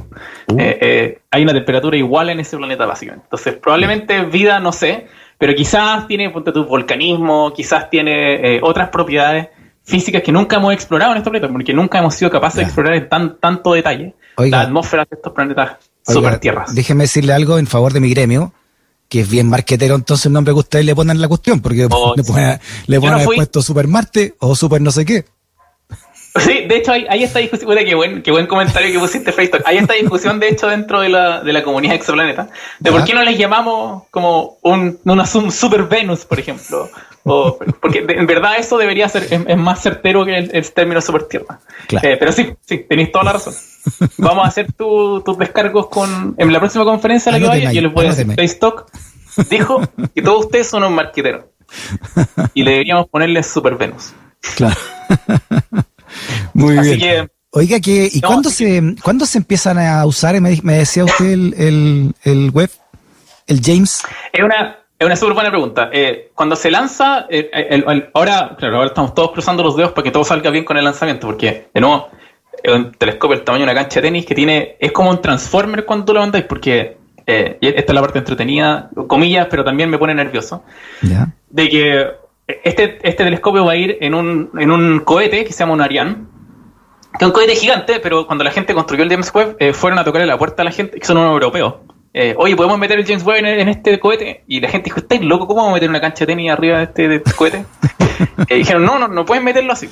Uh. 0.47 0.59
Eh, 0.59 0.77
eh, 0.81 1.19
hay 1.31 1.43
una 1.43 1.53
temperatura 1.53 1.97
igual 1.97 2.29
en 2.29 2.39
ese 2.39 2.57
planeta, 2.57 2.85
básicamente. 2.85 3.25
Entonces, 3.25 3.55
probablemente 3.55 4.23
vida, 4.25 4.59
no 4.59 4.71
sé, 4.71 5.07
pero 5.37 5.53
quizás 5.55 6.07
tiene, 6.07 6.29
ponte 6.31 6.51
tu 6.51 6.65
volcanismo, 6.65 7.53
quizás 7.53 7.89
tiene 7.89 8.55
eh, 8.55 8.59
otras 8.61 8.89
propiedades 8.89 9.47
físicas 9.83 10.21
que 10.21 10.31
nunca 10.31 10.57
hemos 10.57 10.73
explorado 10.73 11.11
en 11.13 11.17
este 11.19 11.29
planeta, 11.29 11.51
porque 11.51 11.73
nunca 11.73 11.99
hemos 11.99 12.13
sido 12.15 12.29
capaces 12.29 12.57
de 12.57 12.63
explorar 12.63 12.93
en 12.95 13.09
tan, 13.09 13.37
tanto 13.39 13.73
detalle 13.73 14.13
Oiga. 14.35 14.57
las 14.57 14.67
atmósferas 14.67 15.07
de 15.09 15.15
estos 15.15 15.33
planetas 15.33 15.77
Oiga, 16.07 16.19
supertierras. 16.21 16.75
Déjeme 16.75 17.05
decirle 17.05 17.33
algo 17.33 17.57
en 17.57 17.65
favor 17.67 17.93
de 17.93 17.99
mi 17.99 18.09
gremio, 18.11 18.53
que 19.07 19.21
es 19.21 19.29
bien 19.29 19.49
marquetero 19.49 19.95
entonces 19.95 20.27
el 20.27 20.33
nombre 20.33 20.53
que 20.53 20.59
ustedes 20.59 20.85
le 20.85 20.93
ponen 20.93 21.15
en 21.15 21.21
la 21.21 21.27
cuestión, 21.27 21.59
porque 21.61 21.87
Oh, 21.89 22.13
le 22.17 22.23
sí. 22.23 22.31
ponen, 22.31 22.59
le 22.85 22.99
ponen 22.99 23.17
no 23.17 23.23
fui. 23.23 23.35
puesto 23.37 23.61
Super 23.63 23.87
Marte 23.87 24.35
o 24.39 24.55
Super 24.55 24.81
no 24.81 24.91
sé 24.91 25.05
qué. 25.05 25.25
Sí, 26.39 26.65
de 26.67 26.77
hecho, 26.77 26.91
hay, 26.91 27.05
hay 27.09 27.23
esta 27.23 27.39
discusión, 27.39 27.75
qué 27.85 27.95
buen, 27.95 28.21
qué 28.21 28.31
buen 28.31 28.45
comentario 28.45 28.91
que 28.91 28.99
pusiste, 28.99 29.31
Facebook. 29.31 29.63
Hay 29.65 29.77
esta 29.77 29.95
discusión, 29.95 30.39
de 30.39 30.49
hecho, 30.49 30.67
dentro 30.67 31.01
de 31.01 31.09
la, 31.09 31.41
de 31.41 31.51
la 31.51 31.63
comunidad 31.63 31.95
exoplaneta, 31.95 32.49
de 32.79 32.91
por 32.91 33.03
qué 33.03 33.13
no 33.15 33.23
les 33.23 33.37
llamamos 33.37 34.03
como 34.11 34.57
un, 34.61 34.99
una 35.05 35.25
super 35.25 35.83
Venus, 35.85 36.25
por 36.25 36.39
ejemplo. 36.39 36.87
O, 37.23 37.57
porque 37.81 38.01
de- 38.03 38.13
en 38.13 38.27
verdad 38.27 38.53
eso 38.57 38.77
debería 38.77 39.09
ser, 39.09 39.23
es, 39.23 39.41
es 39.45 39.57
más 39.57 39.81
certero 39.81 40.23
que 40.25 40.37
el, 40.37 40.55
el 40.55 40.71
término 40.71 41.01
super 41.01 41.23
tierra. 41.23 41.59
Claro. 41.87 42.07
Eh, 42.07 42.17
pero 42.17 42.31
sí, 42.31 42.53
sí, 42.65 42.85
tenéis 42.87 43.11
toda 43.11 43.23
la 43.25 43.33
razón. 43.33 43.53
Vamos 44.17 44.45
a 44.45 44.47
hacer 44.49 44.71
tu- 44.73 45.21
tus 45.21 45.37
descargos 45.37 45.87
con, 45.87 46.35
en 46.37 46.53
la 46.53 46.59
próxima 46.59 46.85
conferencia 46.85 47.31
a 47.31 47.33
la 47.33 47.39
que 47.39 47.47
vaya, 47.47 47.71
yo 47.73 47.81
les 47.81 47.91
voy 47.91 48.05
a 48.05 48.09
decir, 48.09 48.27
dijo 49.49 49.81
que 50.15 50.21
todos 50.21 50.45
ustedes 50.45 50.67
son 50.69 50.83
un 50.83 50.93
marqueteros. 50.93 51.45
Y 52.53 52.63
le 52.63 52.71
deberíamos 52.71 53.07
ponerle 53.09 53.41
super 53.43 53.75
Venus. 53.75 54.13
Claro. 54.55 54.75
Muy 56.59 56.77
Así 56.77 56.95
bien. 56.95 56.99
que 57.25 57.31
Oiga, 57.51 57.79
que, 57.79 58.09
¿y 58.13 58.19
No, 58.19 58.27
cuándo, 58.27 58.49
se, 58.51 58.95
¿cuándo 59.03 59.25
se 59.25 59.39
empiezan 59.39 59.79
a 59.79 60.05
usar, 60.05 60.39
me, 60.39 60.55
me 60.61 60.73
decía 60.75 61.03
usted, 61.03 61.25
el, 61.31 61.55
el, 61.57 62.13
el 62.23 62.51
web, 62.51 62.69
el 63.47 63.59
James? 63.63 64.03
Es 64.31 64.43
una, 64.43 64.77
es 64.99 65.05
una 65.05 65.15
súper 65.15 65.33
buena 65.33 65.49
pregunta. 65.49 65.89
Eh, 65.91 66.29
cuando 66.35 66.55
se 66.55 66.69
lanza, 66.69 67.25
eh, 67.27 67.49
el- 67.51 67.85
el- 67.87 68.09
ahora, 68.13 68.55
claro, 68.55 68.75
ahora 68.75 68.89
estamos 68.89 69.15
todos 69.15 69.31
cruzando 69.31 69.63
los 69.63 69.75
dedos 69.75 69.93
para 69.93 70.03
que 70.03 70.11
todo 70.11 70.23
salga 70.23 70.51
bien 70.51 70.63
con 70.63 70.77
el 70.77 70.83
lanzamiento, 70.83 71.25
porque, 71.25 71.69
de 71.73 71.81
nuevo, 71.81 72.09
es 72.61 72.71
un 72.71 72.91
telescopio 72.91 73.35
del 73.37 73.43
tamaño 73.45 73.65
de 73.65 73.71
una 73.71 73.81
cancha 73.81 73.99
de 73.99 74.07
tenis 74.09 74.25
que 74.27 74.35
tiene, 74.35 74.75
es 74.79 74.91
como 74.91 75.09
un 75.09 75.19
transformer 75.19 75.85
cuando 75.85 76.05
tú 76.05 76.13
lo 76.13 76.19
mandáis, 76.19 76.45
porque 76.45 76.97
eh, 77.25 77.57
y 77.61 77.67
esta 77.67 77.79
es 77.91 77.93
la 77.95 78.01
parte 78.01 78.19
entretenida, 78.19 78.89
comillas, 79.07 79.47
pero 79.49 79.63
también 79.63 79.89
me 79.89 79.97
pone 79.97 80.13
nervioso, 80.13 80.63
Ya. 81.01 81.31
de 81.49 81.69
que 81.69 82.07
este, 82.63 82.99
este 83.01 83.23
telescopio 83.23 83.65
va 83.65 83.71
a 83.71 83.75
ir 83.75 83.97
en 84.01 84.13
un, 84.13 84.51
en 84.59 84.69
un 84.71 84.99
cohete 84.99 85.45
que 85.45 85.53
se 85.53 85.59
llama 85.59 85.73
un 85.73 85.81
Ariane, 85.81 86.15
que 87.17 87.25
es 87.25 87.27
un 87.27 87.31
cohete 87.31 87.55
gigante, 87.55 87.99
pero 87.99 88.27
cuando 88.27 88.43
la 88.43 88.51
gente 88.51 88.73
construyó 88.73 89.03
el 89.03 89.09
James 89.09 89.31
Webb, 89.33 89.55
eh, 89.59 89.73
fueron 89.73 89.99
a 89.99 90.03
tocarle 90.03 90.27
la 90.27 90.37
puerta 90.37 90.61
a 90.61 90.65
la 90.65 90.71
gente, 90.71 90.99
que 90.99 91.05
son 91.05 91.17
unos 91.17 91.31
europeos, 91.33 91.75
eh, 92.13 92.35
oye, 92.37 92.55
¿podemos 92.55 92.77
meter 92.77 92.99
el 92.99 93.05
James 93.05 93.23
Webb 93.23 93.45
en, 93.45 93.69
este 93.69 93.99
cohete? 93.99 94.43
Y 94.47 94.59
la 94.59 94.69
gente 94.69 94.85
dijo, 94.85 94.99
¿estáis 94.99 95.21
loco? 95.21 95.47
¿Cómo 95.47 95.61
vamos 95.61 95.71
a 95.71 95.75
meter 95.75 95.89
una 95.89 96.01
cancha 96.01 96.25
de 96.25 96.27
tenis 96.27 96.51
arriba 96.51 96.77
de 96.77 96.83
este, 96.85 97.07
de 97.07 97.15
este 97.17 97.31
cohete? 97.33 97.65
y 98.49 98.55
dijeron, 98.55 98.83
no, 98.83 98.97
no, 98.97 99.07
no 99.07 99.25
pueden 99.25 99.43
meterlo 99.43 99.73
así. 99.73 99.89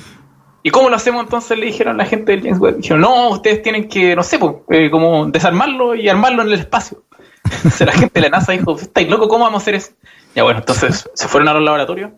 ¿Y 0.62 0.70
cómo 0.70 0.90
lo 0.90 0.96
hacemos 0.96 1.22
entonces? 1.22 1.56
Le 1.56 1.66
dijeron 1.66 1.94
a 1.94 1.98
la 1.98 2.04
gente 2.04 2.32
del 2.32 2.42
James 2.42 2.58
Webb. 2.58 2.78
Dijeron, 2.78 3.00
no, 3.00 3.30
ustedes 3.30 3.62
tienen 3.62 3.88
que, 3.88 4.16
no 4.16 4.22
sé, 4.22 4.38
pues, 4.38 4.90
como 4.90 5.26
desarmarlo 5.26 5.94
y 5.94 6.08
armarlo 6.08 6.42
en 6.42 6.48
el 6.48 6.54
espacio. 6.54 7.04
Entonces 7.44 7.86
la 7.86 7.92
gente 7.92 8.20
de 8.20 8.28
la 8.28 8.36
NASA 8.36 8.52
dijo, 8.52 8.76
¿estáis 8.76 9.08
loco? 9.08 9.28
¿Cómo 9.28 9.44
vamos 9.44 9.60
a 9.60 9.62
hacer 9.62 9.76
eso? 9.76 9.92
Ya 10.34 10.42
bueno, 10.42 10.58
entonces 10.58 11.08
se 11.14 11.28
fueron 11.28 11.48
a 11.48 11.54
los 11.54 11.62
laboratorios 11.62 12.10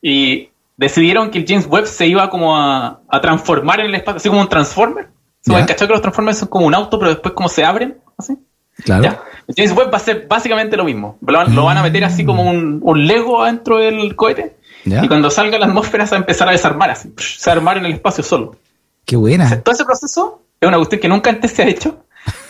y 0.00 0.50
decidieron 0.76 1.30
que 1.30 1.38
el 1.38 1.46
James 1.46 1.66
Webb 1.66 1.86
se 1.86 2.06
iba 2.06 2.28
como 2.30 2.56
a, 2.56 3.00
transformar 3.20 3.80
en 3.80 3.86
el 3.86 3.94
espacio, 3.94 4.16
así 4.16 4.28
como 4.28 4.40
un 4.40 4.48
transformer. 4.48 5.08
¿Se 5.40 5.54
han 5.54 5.66
cachado 5.66 5.88
que 5.88 5.94
los 5.94 6.02
transformers 6.02 6.38
son 6.38 6.48
como 6.48 6.66
un 6.66 6.74
auto, 6.74 6.98
pero 6.98 7.10
después 7.10 7.34
como 7.34 7.48
se 7.48 7.64
abren? 7.64 7.98
Así. 8.16 8.38
Claro. 8.84 9.18
El 9.48 9.54
James 9.56 9.76
Webb 9.76 9.92
va 9.92 9.96
a 9.96 10.00
ser 10.00 10.26
básicamente 10.28 10.76
lo 10.76 10.84
mismo. 10.84 11.18
Lo, 11.20 11.64
van 11.64 11.78
a 11.78 11.82
meter 11.82 12.04
así 12.04 12.24
como 12.24 12.48
un, 12.48 12.78
un 12.82 13.06
Lego 13.06 13.44
dentro 13.44 13.78
del 13.78 14.14
cohete. 14.14 14.56
Y 14.84 15.08
cuando 15.08 15.30
salga 15.30 15.58
la 15.58 15.66
atmósfera 15.66 16.06
se 16.06 16.12
va 16.12 16.18
a 16.18 16.20
empezar 16.20 16.48
a 16.48 16.52
desarmar 16.52 16.90
así. 16.90 17.12
Se 17.18 17.50
va 17.50 17.54
a 17.54 17.56
armar 17.56 17.78
en 17.78 17.86
el 17.86 17.92
espacio 17.92 18.24
solo. 18.24 18.56
Qué 19.04 19.16
buena. 19.16 19.60
todo 19.62 19.74
ese 19.74 19.84
proceso 19.84 20.42
es 20.60 20.68
una 20.68 20.76
cuestión 20.76 21.00
que 21.00 21.08
nunca 21.08 21.30
antes 21.30 21.52
se 21.52 21.62
ha 21.62 21.68
hecho. 21.68 22.04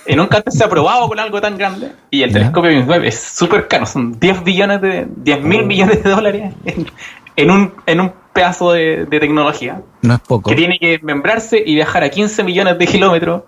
Y 0.06 0.16
nunca 0.16 0.38
antes 0.38 0.54
se 0.54 0.64
ha 0.64 0.68
probado 0.68 1.08
con 1.08 1.18
algo 1.18 1.40
tan 1.40 1.56
grande. 1.56 1.92
Y 2.10 2.22
el 2.22 2.32
telescopio 2.32 2.70
James 2.70 2.88
Webb 2.88 3.04
es 3.04 3.18
súper 3.18 3.68
caro. 3.68 3.86
Son 3.86 4.18
10 4.18 4.44
billones 4.44 4.80
de 4.80 5.06
10 5.16 5.42
mil 5.42 5.64
millones 5.64 6.02
de 6.02 6.10
dólares 6.10 6.52
en, 6.64 6.86
un, 7.36 7.74
en 7.86 8.00
un 8.00 8.12
pedazo 8.32 8.72
de, 8.72 9.06
tecnología. 9.06 9.82
No 10.02 10.14
es 10.14 10.20
poco. 10.20 10.50
Que 10.50 10.56
tiene 10.56 10.78
que 10.78 10.98
membrarse 11.02 11.62
y 11.64 11.74
viajar 11.74 12.02
a 12.02 12.10
15 12.10 12.42
millones 12.44 12.78
de 12.78 12.86
kilómetros 12.86 13.42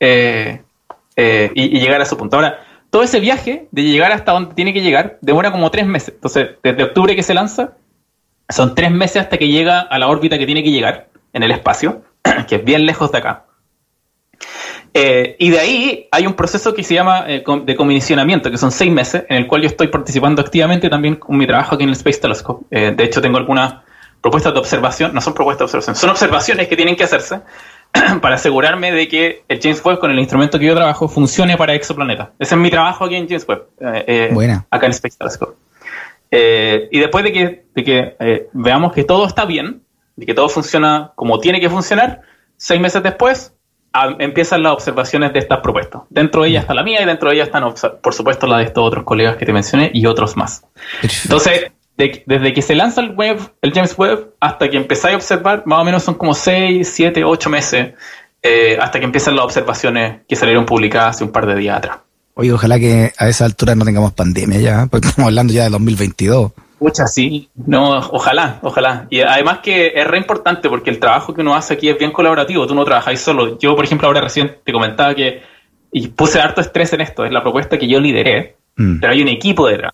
eh, 0.00 0.62
eh, 1.16 1.50
y, 1.54 1.80
llegar 1.80 2.00
a 2.00 2.04
su 2.04 2.16
punto. 2.16 2.36
Ahora, 2.36 2.60
todo 2.90 3.02
ese 3.02 3.20
viaje 3.20 3.68
de 3.70 3.82
llegar 3.82 4.12
hasta 4.12 4.32
donde 4.32 4.54
tiene 4.54 4.72
que 4.72 4.82
llegar 4.82 5.18
demora 5.20 5.50
como 5.50 5.70
tres 5.70 5.86
meses. 5.86 6.14
Entonces, 6.14 6.50
desde 6.62 6.84
octubre 6.84 7.16
que 7.16 7.22
se 7.22 7.34
lanza, 7.34 7.74
son 8.48 8.74
tres 8.74 8.90
meses 8.90 9.22
hasta 9.22 9.38
que 9.38 9.48
llega 9.48 9.80
a 9.80 9.98
la 9.98 10.08
órbita 10.08 10.38
que 10.38 10.46
tiene 10.46 10.62
que 10.62 10.70
llegar 10.70 11.08
en 11.32 11.42
el 11.42 11.50
espacio, 11.50 12.02
que 12.48 12.56
es 12.56 12.64
bien 12.64 12.86
lejos 12.86 13.10
de 13.12 13.18
acá. 13.18 13.44
Eh, 14.98 15.36
y 15.38 15.50
de 15.50 15.58
ahí 15.58 16.08
hay 16.10 16.26
un 16.26 16.32
proceso 16.32 16.72
que 16.72 16.82
se 16.82 16.94
llama 16.94 17.26
eh, 17.28 17.44
de 17.64 17.76
comisionamiento, 17.76 18.50
que 18.50 18.56
son 18.56 18.72
seis 18.72 18.90
meses, 18.90 19.24
en 19.28 19.36
el 19.36 19.46
cual 19.46 19.60
yo 19.60 19.66
estoy 19.66 19.88
participando 19.88 20.40
activamente 20.40 20.88
también 20.88 21.16
con 21.16 21.36
mi 21.36 21.46
trabajo 21.46 21.74
aquí 21.74 21.84
en 21.84 21.90
el 21.90 21.96
Space 21.96 22.18
Telescope. 22.18 22.64
Eh, 22.70 22.94
de 22.96 23.04
hecho, 23.04 23.20
tengo 23.20 23.36
algunas 23.36 23.74
propuestas 24.22 24.54
de 24.54 24.58
observación, 24.58 25.12
no 25.12 25.20
son 25.20 25.34
propuestas 25.34 25.58
de 25.60 25.64
observación, 25.66 25.96
son 25.96 26.08
observaciones 26.08 26.68
que 26.68 26.76
tienen 26.76 26.96
que 26.96 27.04
hacerse 27.04 27.40
para 28.22 28.36
asegurarme 28.36 28.90
de 28.90 29.06
que 29.06 29.44
el 29.48 29.60
James 29.60 29.84
Webb 29.84 29.98
con 29.98 30.10
el 30.10 30.18
instrumento 30.18 30.58
que 30.58 30.64
yo 30.64 30.74
trabajo 30.74 31.08
funcione 31.08 31.58
para 31.58 31.74
exoplanetas. 31.74 32.30
Ese 32.38 32.54
es 32.54 32.60
mi 32.62 32.70
trabajo 32.70 33.04
aquí 33.04 33.16
en 33.16 33.28
James 33.28 33.46
Webb, 33.46 33.66
acá 34.70 34.86
en 34.86 34.92
Space 34.92 35.18
Telescope. 35.18 35.58
y 36.30 36.98
después 36.98 37.22
de 37.22 37.32
que, 37.34 37.64
de 37.74 37.84
que 37.84 38.48
veamos 38.54 38.94
que 38.94 39.04
todo 39.04 39.26
está 39.26 39.44
bien, 39.44 39.82
de 40.16 40.24
que 40.24 40.32
todo 40.32 40.48
funciona 40.48 41.12
como 41.16 41.38
tiene 41.38 41.60
que 41.60 41.68
funcionar, 41.68 42.22
seis 42.56 42.80
meses 42.80 43.02
después 43.02 43.52
empiezan 44.18 44.62
las 44.62 44.72
observaciones 44.72 45.32
de 45.32 45.38
estas 45.38 45.60
propuestas. 45.60 46.02
Dentro 46.10 46.42
de 46.42 46.50
ellas 46.50 46.62
está 46.62 46.74
la 46.74 46.82
mía 46.82 47.02
y 47.02 47.04
dentro 47.04 47.28
de 47.28 47.36
ellas 47.36 47.48
están, 47.48 47.64
por 48.02 48.14
supuesto, 48.14 48.46
la 48.46 48.58
de 48.58 48.64
estos 48.64 48.84
otros 48.84 49.04
colegas 49.04 49.36
que 49.36 49.46
te 49.46 49.52
mencioné 49.52 49.90
y 49.92 50.06
otros 50.06 50.36
más. 50.36 50.64
Entonces, 51.24 51.72
desde 51.96 52.52
que 52.52 52.62
se 52.62 52.74
lanza 52.74 53.00
el 53.00 53.10
web, 53.14 53.38
el 53.62 53.72
James 53.72 53.94
Webb, 53.96 54.34
hasta 54.40 54.68
que 54.68 54.76
empezáis 54.76 55.14
a 55.14 55.16
observar, 55.16 55.62
más 55.66 55.80
o 55.80 55.84
menos 55.84 56.02
son 56.02 56.14
como 56.14 56.34
6, 56.34 56.88
7, 56.88 57.24
8 57.24 57.50
meses, 57.50 57.94
eh, 58.42 58.78
hasta 58.80 58.98
que 58.98 59.06
empiezan 59.06 59.34
las 59.34 59.44
observaciones 59.44 60.20
que 60.28 60.36
salieron 60.36 60.66
publicadas 60.66 61.16
hace 61.16 61.24
un 61.24 61.32
par 61.32 61.46
de 61.46 61.56
días 61.56 61.78
atrás. 61.78 61.98
Oye, 62.34 62.52
ojalá 62.52 62.78
que 62.78 63.12
a 63.16 63.28
esa 63.28 63.46
altura 63.46 63.74
no 63.74 63.84
tengamos 63.84 64.12
pandemia 64.12 64.60
ya, 64.60 64.86
porque 64.86 65.08
estamos 65.08 65.28
hablando 65.28 65.54
ya 65.54 65.64
de 65.64 65.70
2022. 65.70 66.52
Muchas, 66.78 67.14
sí. 67.14 67.48
No, 67.54 67.98
ojalá, 67.98 68.58
ojalá. 68.62 69.06
Y 69.08 69.20
además 69.20 69.60
que 69.62 69.92
es 69.94 70.06
re 70.06 70.18
importante 70.18 70.68
porque 70.68 70.90
el 70.90 70.98
trabajo 70.98 71.32
que 71.32 71.40
uno 71.40 71.54
hace 71.54 71.74
aquí 71.74 71.88
es 71.88 71.98
bien 71.98 72.12
colaborativo. 72.12 72.66
Tú 72.66 72.74
no 72.74 72.84
trabajáis 72.84 73.20
solo. 73.20 73.58
Yo, 73.58 73.74
por 73.74 73.84
ejemplo, 73.84 74.06
ahora 74.06 74.20
recién 74.20 74.56
te 74.62 74.72
comentaba 74.72 75.14
que, 75.14 75.42
y 75.90 76.08
puse 76.08 76.40
harto 76.40 76.60
estrés 76.60 76.92
en 76.92 77.00
esto, 77.00 77.24
es 77.24 77.32
la 77.32 77.42
propuesta 77.42 77.78
que 77.78 77.88
yo 77.88 77.98
lideré, 77.98 78.56
mm. 78.76 79.00
pero 79.00 79.12
hay 79.12 79.22
un 79.22 79.28
equipo 79.28 79.66
detrás. 79.66 79.92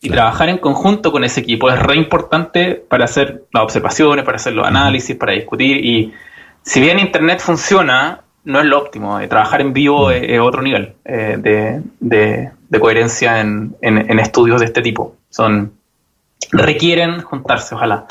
Y 0.00 0.10
trabajar 0.10 0.48
en 0.48 0.58
conjunto 0.58 1.10
con 1.10 1.24
ese 1.24 1.40
equipo 1.40 1.70
es 1.70 1.78
re 1.78 1.96
importante 1.96 2.74
para 2.74 3.06
hacer 3.06 3.44
las 3.52 3.62
observaciones, 3.62 4.24
para 4.24 4.36
hacer 4.36 4.52
los 4.52 4.66
análisis, 4.66 5.16
para 5.16 5.32
discutir. 5.32 5.84
Y 5.84 6.12
si 6.62 6.80
bien 6.80 6.98
Internet 6.98 7.40
funciona, 7.40 8.20
no 8.44 8.60
es 8.60 8.66
lo 8.66 8.78
óptimo. 8.78 9.18
Eh, 9.20 9.26
trabajar 9.26 9.60
en 9.62 9.72
vivo 9.72 10.10
es, 10.10 10.38
otro 10.38 10.60
nivel 10.62 10.94
eh, 11.04 11.36
de, 11.38 11.82
de, 11.98 12.80
coherencia 12.80 13.40
en, 13.40 13.74
en 13.80 14.18
estudios 14.18 14.60
de 14.60 14.66
este 14.66 14.82
tipo. 14.82 15.16
Son 15.30 15.72
requieren 16.52 17.20
juntarse, 17.22 17.74
ojalá. 17.74 18.06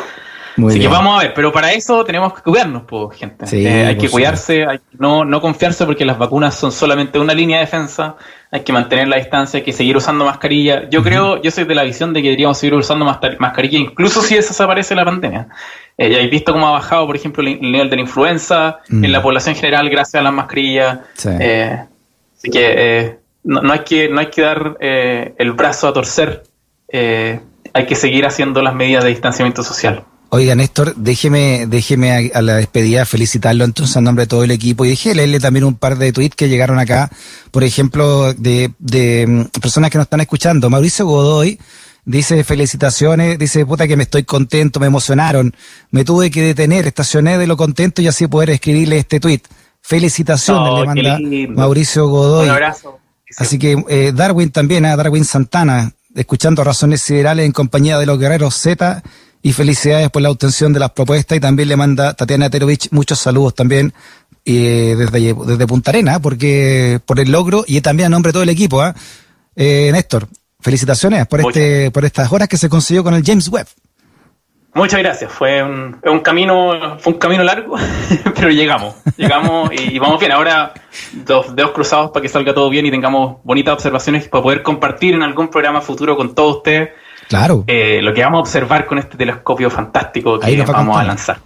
Así 0.64 0.80
que 0.80 0.88
vamos 0.88 1.20
a 1.20 1.24
ver, 1.24 1.34
pero 1.34 1.52
para 1.52 1.74
eso 1.74 2.06
tenemos 2.06 2.34
que 2.34 2.42
cuidarnos, 2.42 2.84
pues, 2.84 3.18
gente. 3.18 3.46
Eh, 3.52 3.88
hay 3.88 3.98
que 3.98 4.10
cuidarse, 4.10 4.66
hay 4.66 4.78
que 4.78 4.98
no, 4.98 5.26
no 5.26 5.42
confiarse 5.42 5.86
porque 5.86 6.06
las 6.06 6.18
vacunas 6.18 6.56
son 6.56 6.72
solamente 6.72 7.20
una 7.20 7.34
línea 7.34 7.58
de 7.58 7.66
defensa, 7.66 8.16
hay 8.52 8.62
que 8.62 8.72
mantener 8.72 9.10
la 9.10 9.18
distancia, 9.18 9.58
hay 9.58 9.64
que 9.64 9.74
seguir 9.74 9.98
usando 9.98 10.24
mascarilla. 10.24 10.90
Yo 10.90 11.04
creo, 11.04 11.42
yo 11.42 11.52
soy 11.52 11.66
de 11.66 11.76
la 11.76 11.84
visión 11.84 12.14
de 12.14 12.22
que 12.22 12.30
deberíamos 12.30 12.58
seguir 12.58 12.74
usando 12.76 13.04
mascarilla, 13.04 13.78
incluso 13.78 14.22
si 14.22 14.36
desaparece 14.36 14.96
la 14.96 15.04
pandemia. 15.04 15.48
Eh, 15.98 16.10
ya 16.10 16.16
habéis 16.16 16.32
visto 16.32 16.54
cómo 16.54 16.68
ha 16.70 16.72
bajado, 16.72 17.06
por 17.06 17.18
ejemplo, 17.18 17.44
el, 17.44 17.60
nivel 17.60 17.90
de 17.90 17.96
la 17.98 18.02
influenza 18.02 18.80
en 18.90 19.12
la 19.12 19.20
mm. 19.20 19.24
población 19.24 19.56
general 19.56 19.90
gracias 19.90 20.22
a 20.22 20.24
las 20.24 20.34
mascarillas. 20.34 21.00
Eh, 21.26 21.84
así 22.38 22.50
que 22.50 23.18
no, 23.44 23.62
no, 23.62 23.74
hay 23.74 23.80
que 23.80 24.08
no 24.08 24.22
hay 24.22 24.28
que 24.28 24.42
dar 24.42 24.78
el 24.80 25.52
brazo 25.52 25.90
a 25.90 25.94
torcer 25.94 26.44
hay 27.76 27.86
que 27.86 27.96
seguir 27.96 28.26
haciendo 28.26 28.62
las 28.62 28.74
medidas 28.74 29.04
de 29.04 29.10
distanciamiento 29.10 29.62
social. 29.62 30.06
Oiga, 30.30 30.56
Néstor, 30.56 30.96
déjeme, 30.96 31.68
déjeme 31.68 32.32
a, 32.34 32.42
la 32.42 32.56
despedida 32.56 33.06
felicitarlo 33.06 33.66
entonces 33.66 33.98
en 33.98 34.06
nombre 34.06 34.24
de 34.24 34.28
todo 34.28 34.46
el 34.46 34.52
equipo 34.52 34.86
y 34.86 34.90
déjeme 34.90 35.16
leerle 35.16 35.40
también 35.42 35.66
un 35.66 35.76
par 35.76 35.98
de 35.98 36.14
tweets 36.14 36.38
que 36.38 36.48
llegaron 36.48 36.80
acá, 36.80 37.10
por 37.52 37.66
ejemplo, 37.66 38.34
de, 38.34 38.72
de 38.80 39.28
mm, 39.28 39.60
personas 39.60 39.92
que 39.92 39.98
nos 39.98 40.06
están 40.06 40.22
escuchando. 40.22 40.70
Mauricio 40.70 41.06
Godoy 41.06 41.60
dice 42.06 42.46
felicitaciones, 42.46 43.38
dice 43.38 43.66
puta 43.66 43.90
que 43.90 43.98
me 43.98 44.04
estoy 44.04 44.24
contento, 44.24 44.80
me 44.80 44.88
emocionaron, 44.88 45.54
me 45.92 46.06
tuve 46.06 46.32
que 46.32 46.44
detener, 46.44 46.88
estacioné 46.88 47.38
de 47.38 47.46
lo 47.46 47.58
contento 47.58 48.02
y 48.02 48.08
así 48.08 48.28
poder 48.28 48.52
escribirle 48.52 49.00
este 49.00 49.20
tweet. 49.20 49.42
Felicitaciones, 49.82 50.80
le 50.80 50.86
manda 50.86 51.20
Mauricio 51.54 52.08
Godoy. 52.08 52.46
Un 52.46 52.52
abrazo. 52.52 53.00
Así 53.38 53.60
que 53.60 53.84
eh, 53.90 54.14
Darwin 54.16 54.50
también, 54.52 54.86
a 54.86 54.94
¿eh? 54.94 54.98
Darwin 54.98 55.26
Santana, 55.26 55.92
escuchando 56.16 56.64
Razones 56.64 57.02
Siderales 57.02 57.46
en 57.46 57.52
compañía 57.52 58.00
de 58.00 58.06
los 58.06 58.18
guerreros 58.18 58.56
Z 58.56 59.04
y 59.42 59.54
felicidades 59.54 60.10
por 60.10 60.22
la 60.22 60.32
obtención 60.32 60.74
de 60.74 60.80
las 60.80 60.92
propuestas 60.92 61.38
y 61.38 61.42
también 61.42 61.70
le 61.70 61.76
manda 61.76 62.14
Tatiana 62.14 62.50
Terovich 62.50 62.90
muchos 62.92 63.20
saludos 63.20 63.54
también 63.54 63.94
eh, 64.46 64.96
desde, 64.98 65.34
desde 65.34 65.68
Punta 65.68 65.92
Arena 65.92 66.20
porque 66.20 67.00
por 67.06 67.20
el 67.20 67.32
logro 67.32 67.64
y 67.68 67.82
también 67.82 68.08
a 68.08 68.10
nombre 68.10 68.30
de 68.30 68.34
todo 68.34 68.44
el 68.44 68.50
equipo. 68.50 68.82
¿ah? 68.82 68.96
Eh, 69.56 69.90
Néstor, 69.92 70.28
felicitaciones 70.60 71.28
por, 71.28 71.42
este, 71.42 71.92
por 71.92 72.06
estas 72.06 72.32
horas 72.32 72.48
que 72.48 72.58
se 72.58 72.70
consiguió 72.70 73.04
con 73.04 73.14
el 73.14 73.24
James 73.24 73.48
Webb. 73.50 73.68
Muchas 74.76 75.00
gracias. 75.00 75.32
Fue 75.32 75.64
un, 75.64 75.98
un 76.04 76.20
camino, 76.20 76.98
fue 77.00 77.14
un 77.14 77.20
camino 77.20 77.44
largo, 77.44 77.78
pero 78.36 78.50
llegamos, 78.50 78.94
llegamos 79.16 79.72
y, 79.72 79.98
vamos 80.00 80.20
bien. 80.20 80.34
Ahora 80.34 80.74
dos 81.14 81.56
dedos 81.56 81.72
cruzados 81.72 82.12
para 82.12 82.22
que 82.22 82.28
salga 82.28 82.54
todo 82.54 82.70
bien 82.70 82.86
y 82.86 82.92
tengamos 82.92 83.38
bonitas 83.46 83.76
observaciones 83.76 84.28
para 84.28 84.44
poder 84.44 84.64
compartir 84.64 85.14
en 85.14 85.24
algún 85.24 85.48
programa 85.48 85.80
futuro 85.80 86.18
con 86.18 86.36
todos 86.36 86.58
ustedes. 86.58 86.90
Claro. 87.30 87.64
Eh, 87.68 88.02
lo 88.02 88.14
que 88.14 88.22
vamos 88.22 88.40
a 88.40 88.42
observar 88.42 88.86
con 88.86 88.98
este 88.98 89.16
telescopio 89.16 89.70
fantástico 89.72 90.38
que 90.38 90.62
vamos 90.64 91.00
a 91.00 91.04
lanzar. 91.06 91.38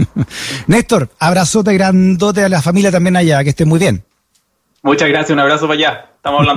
Néstor, 0.68 1.08
abrazote 1.18 1.74
grandote 1.74 2.44
a 2.44 2.48
la 2.48 2.62
familia 2.62 2.92
también 2.92 3.16
allá, 3.16 3.42
que 3.42 3.50
estén 3.50 3.68
muy 3.68 3.80
bien. 3.80 4.04
Muchas 4.82 5.08
gracias, 5.08 5.30
un 5.30 5.40
abrazo 5.40 5.66
para 5.66 5.74
allá. 5.74 6.06
Estamos 6.14 6.40
hablando. 6.40 6.48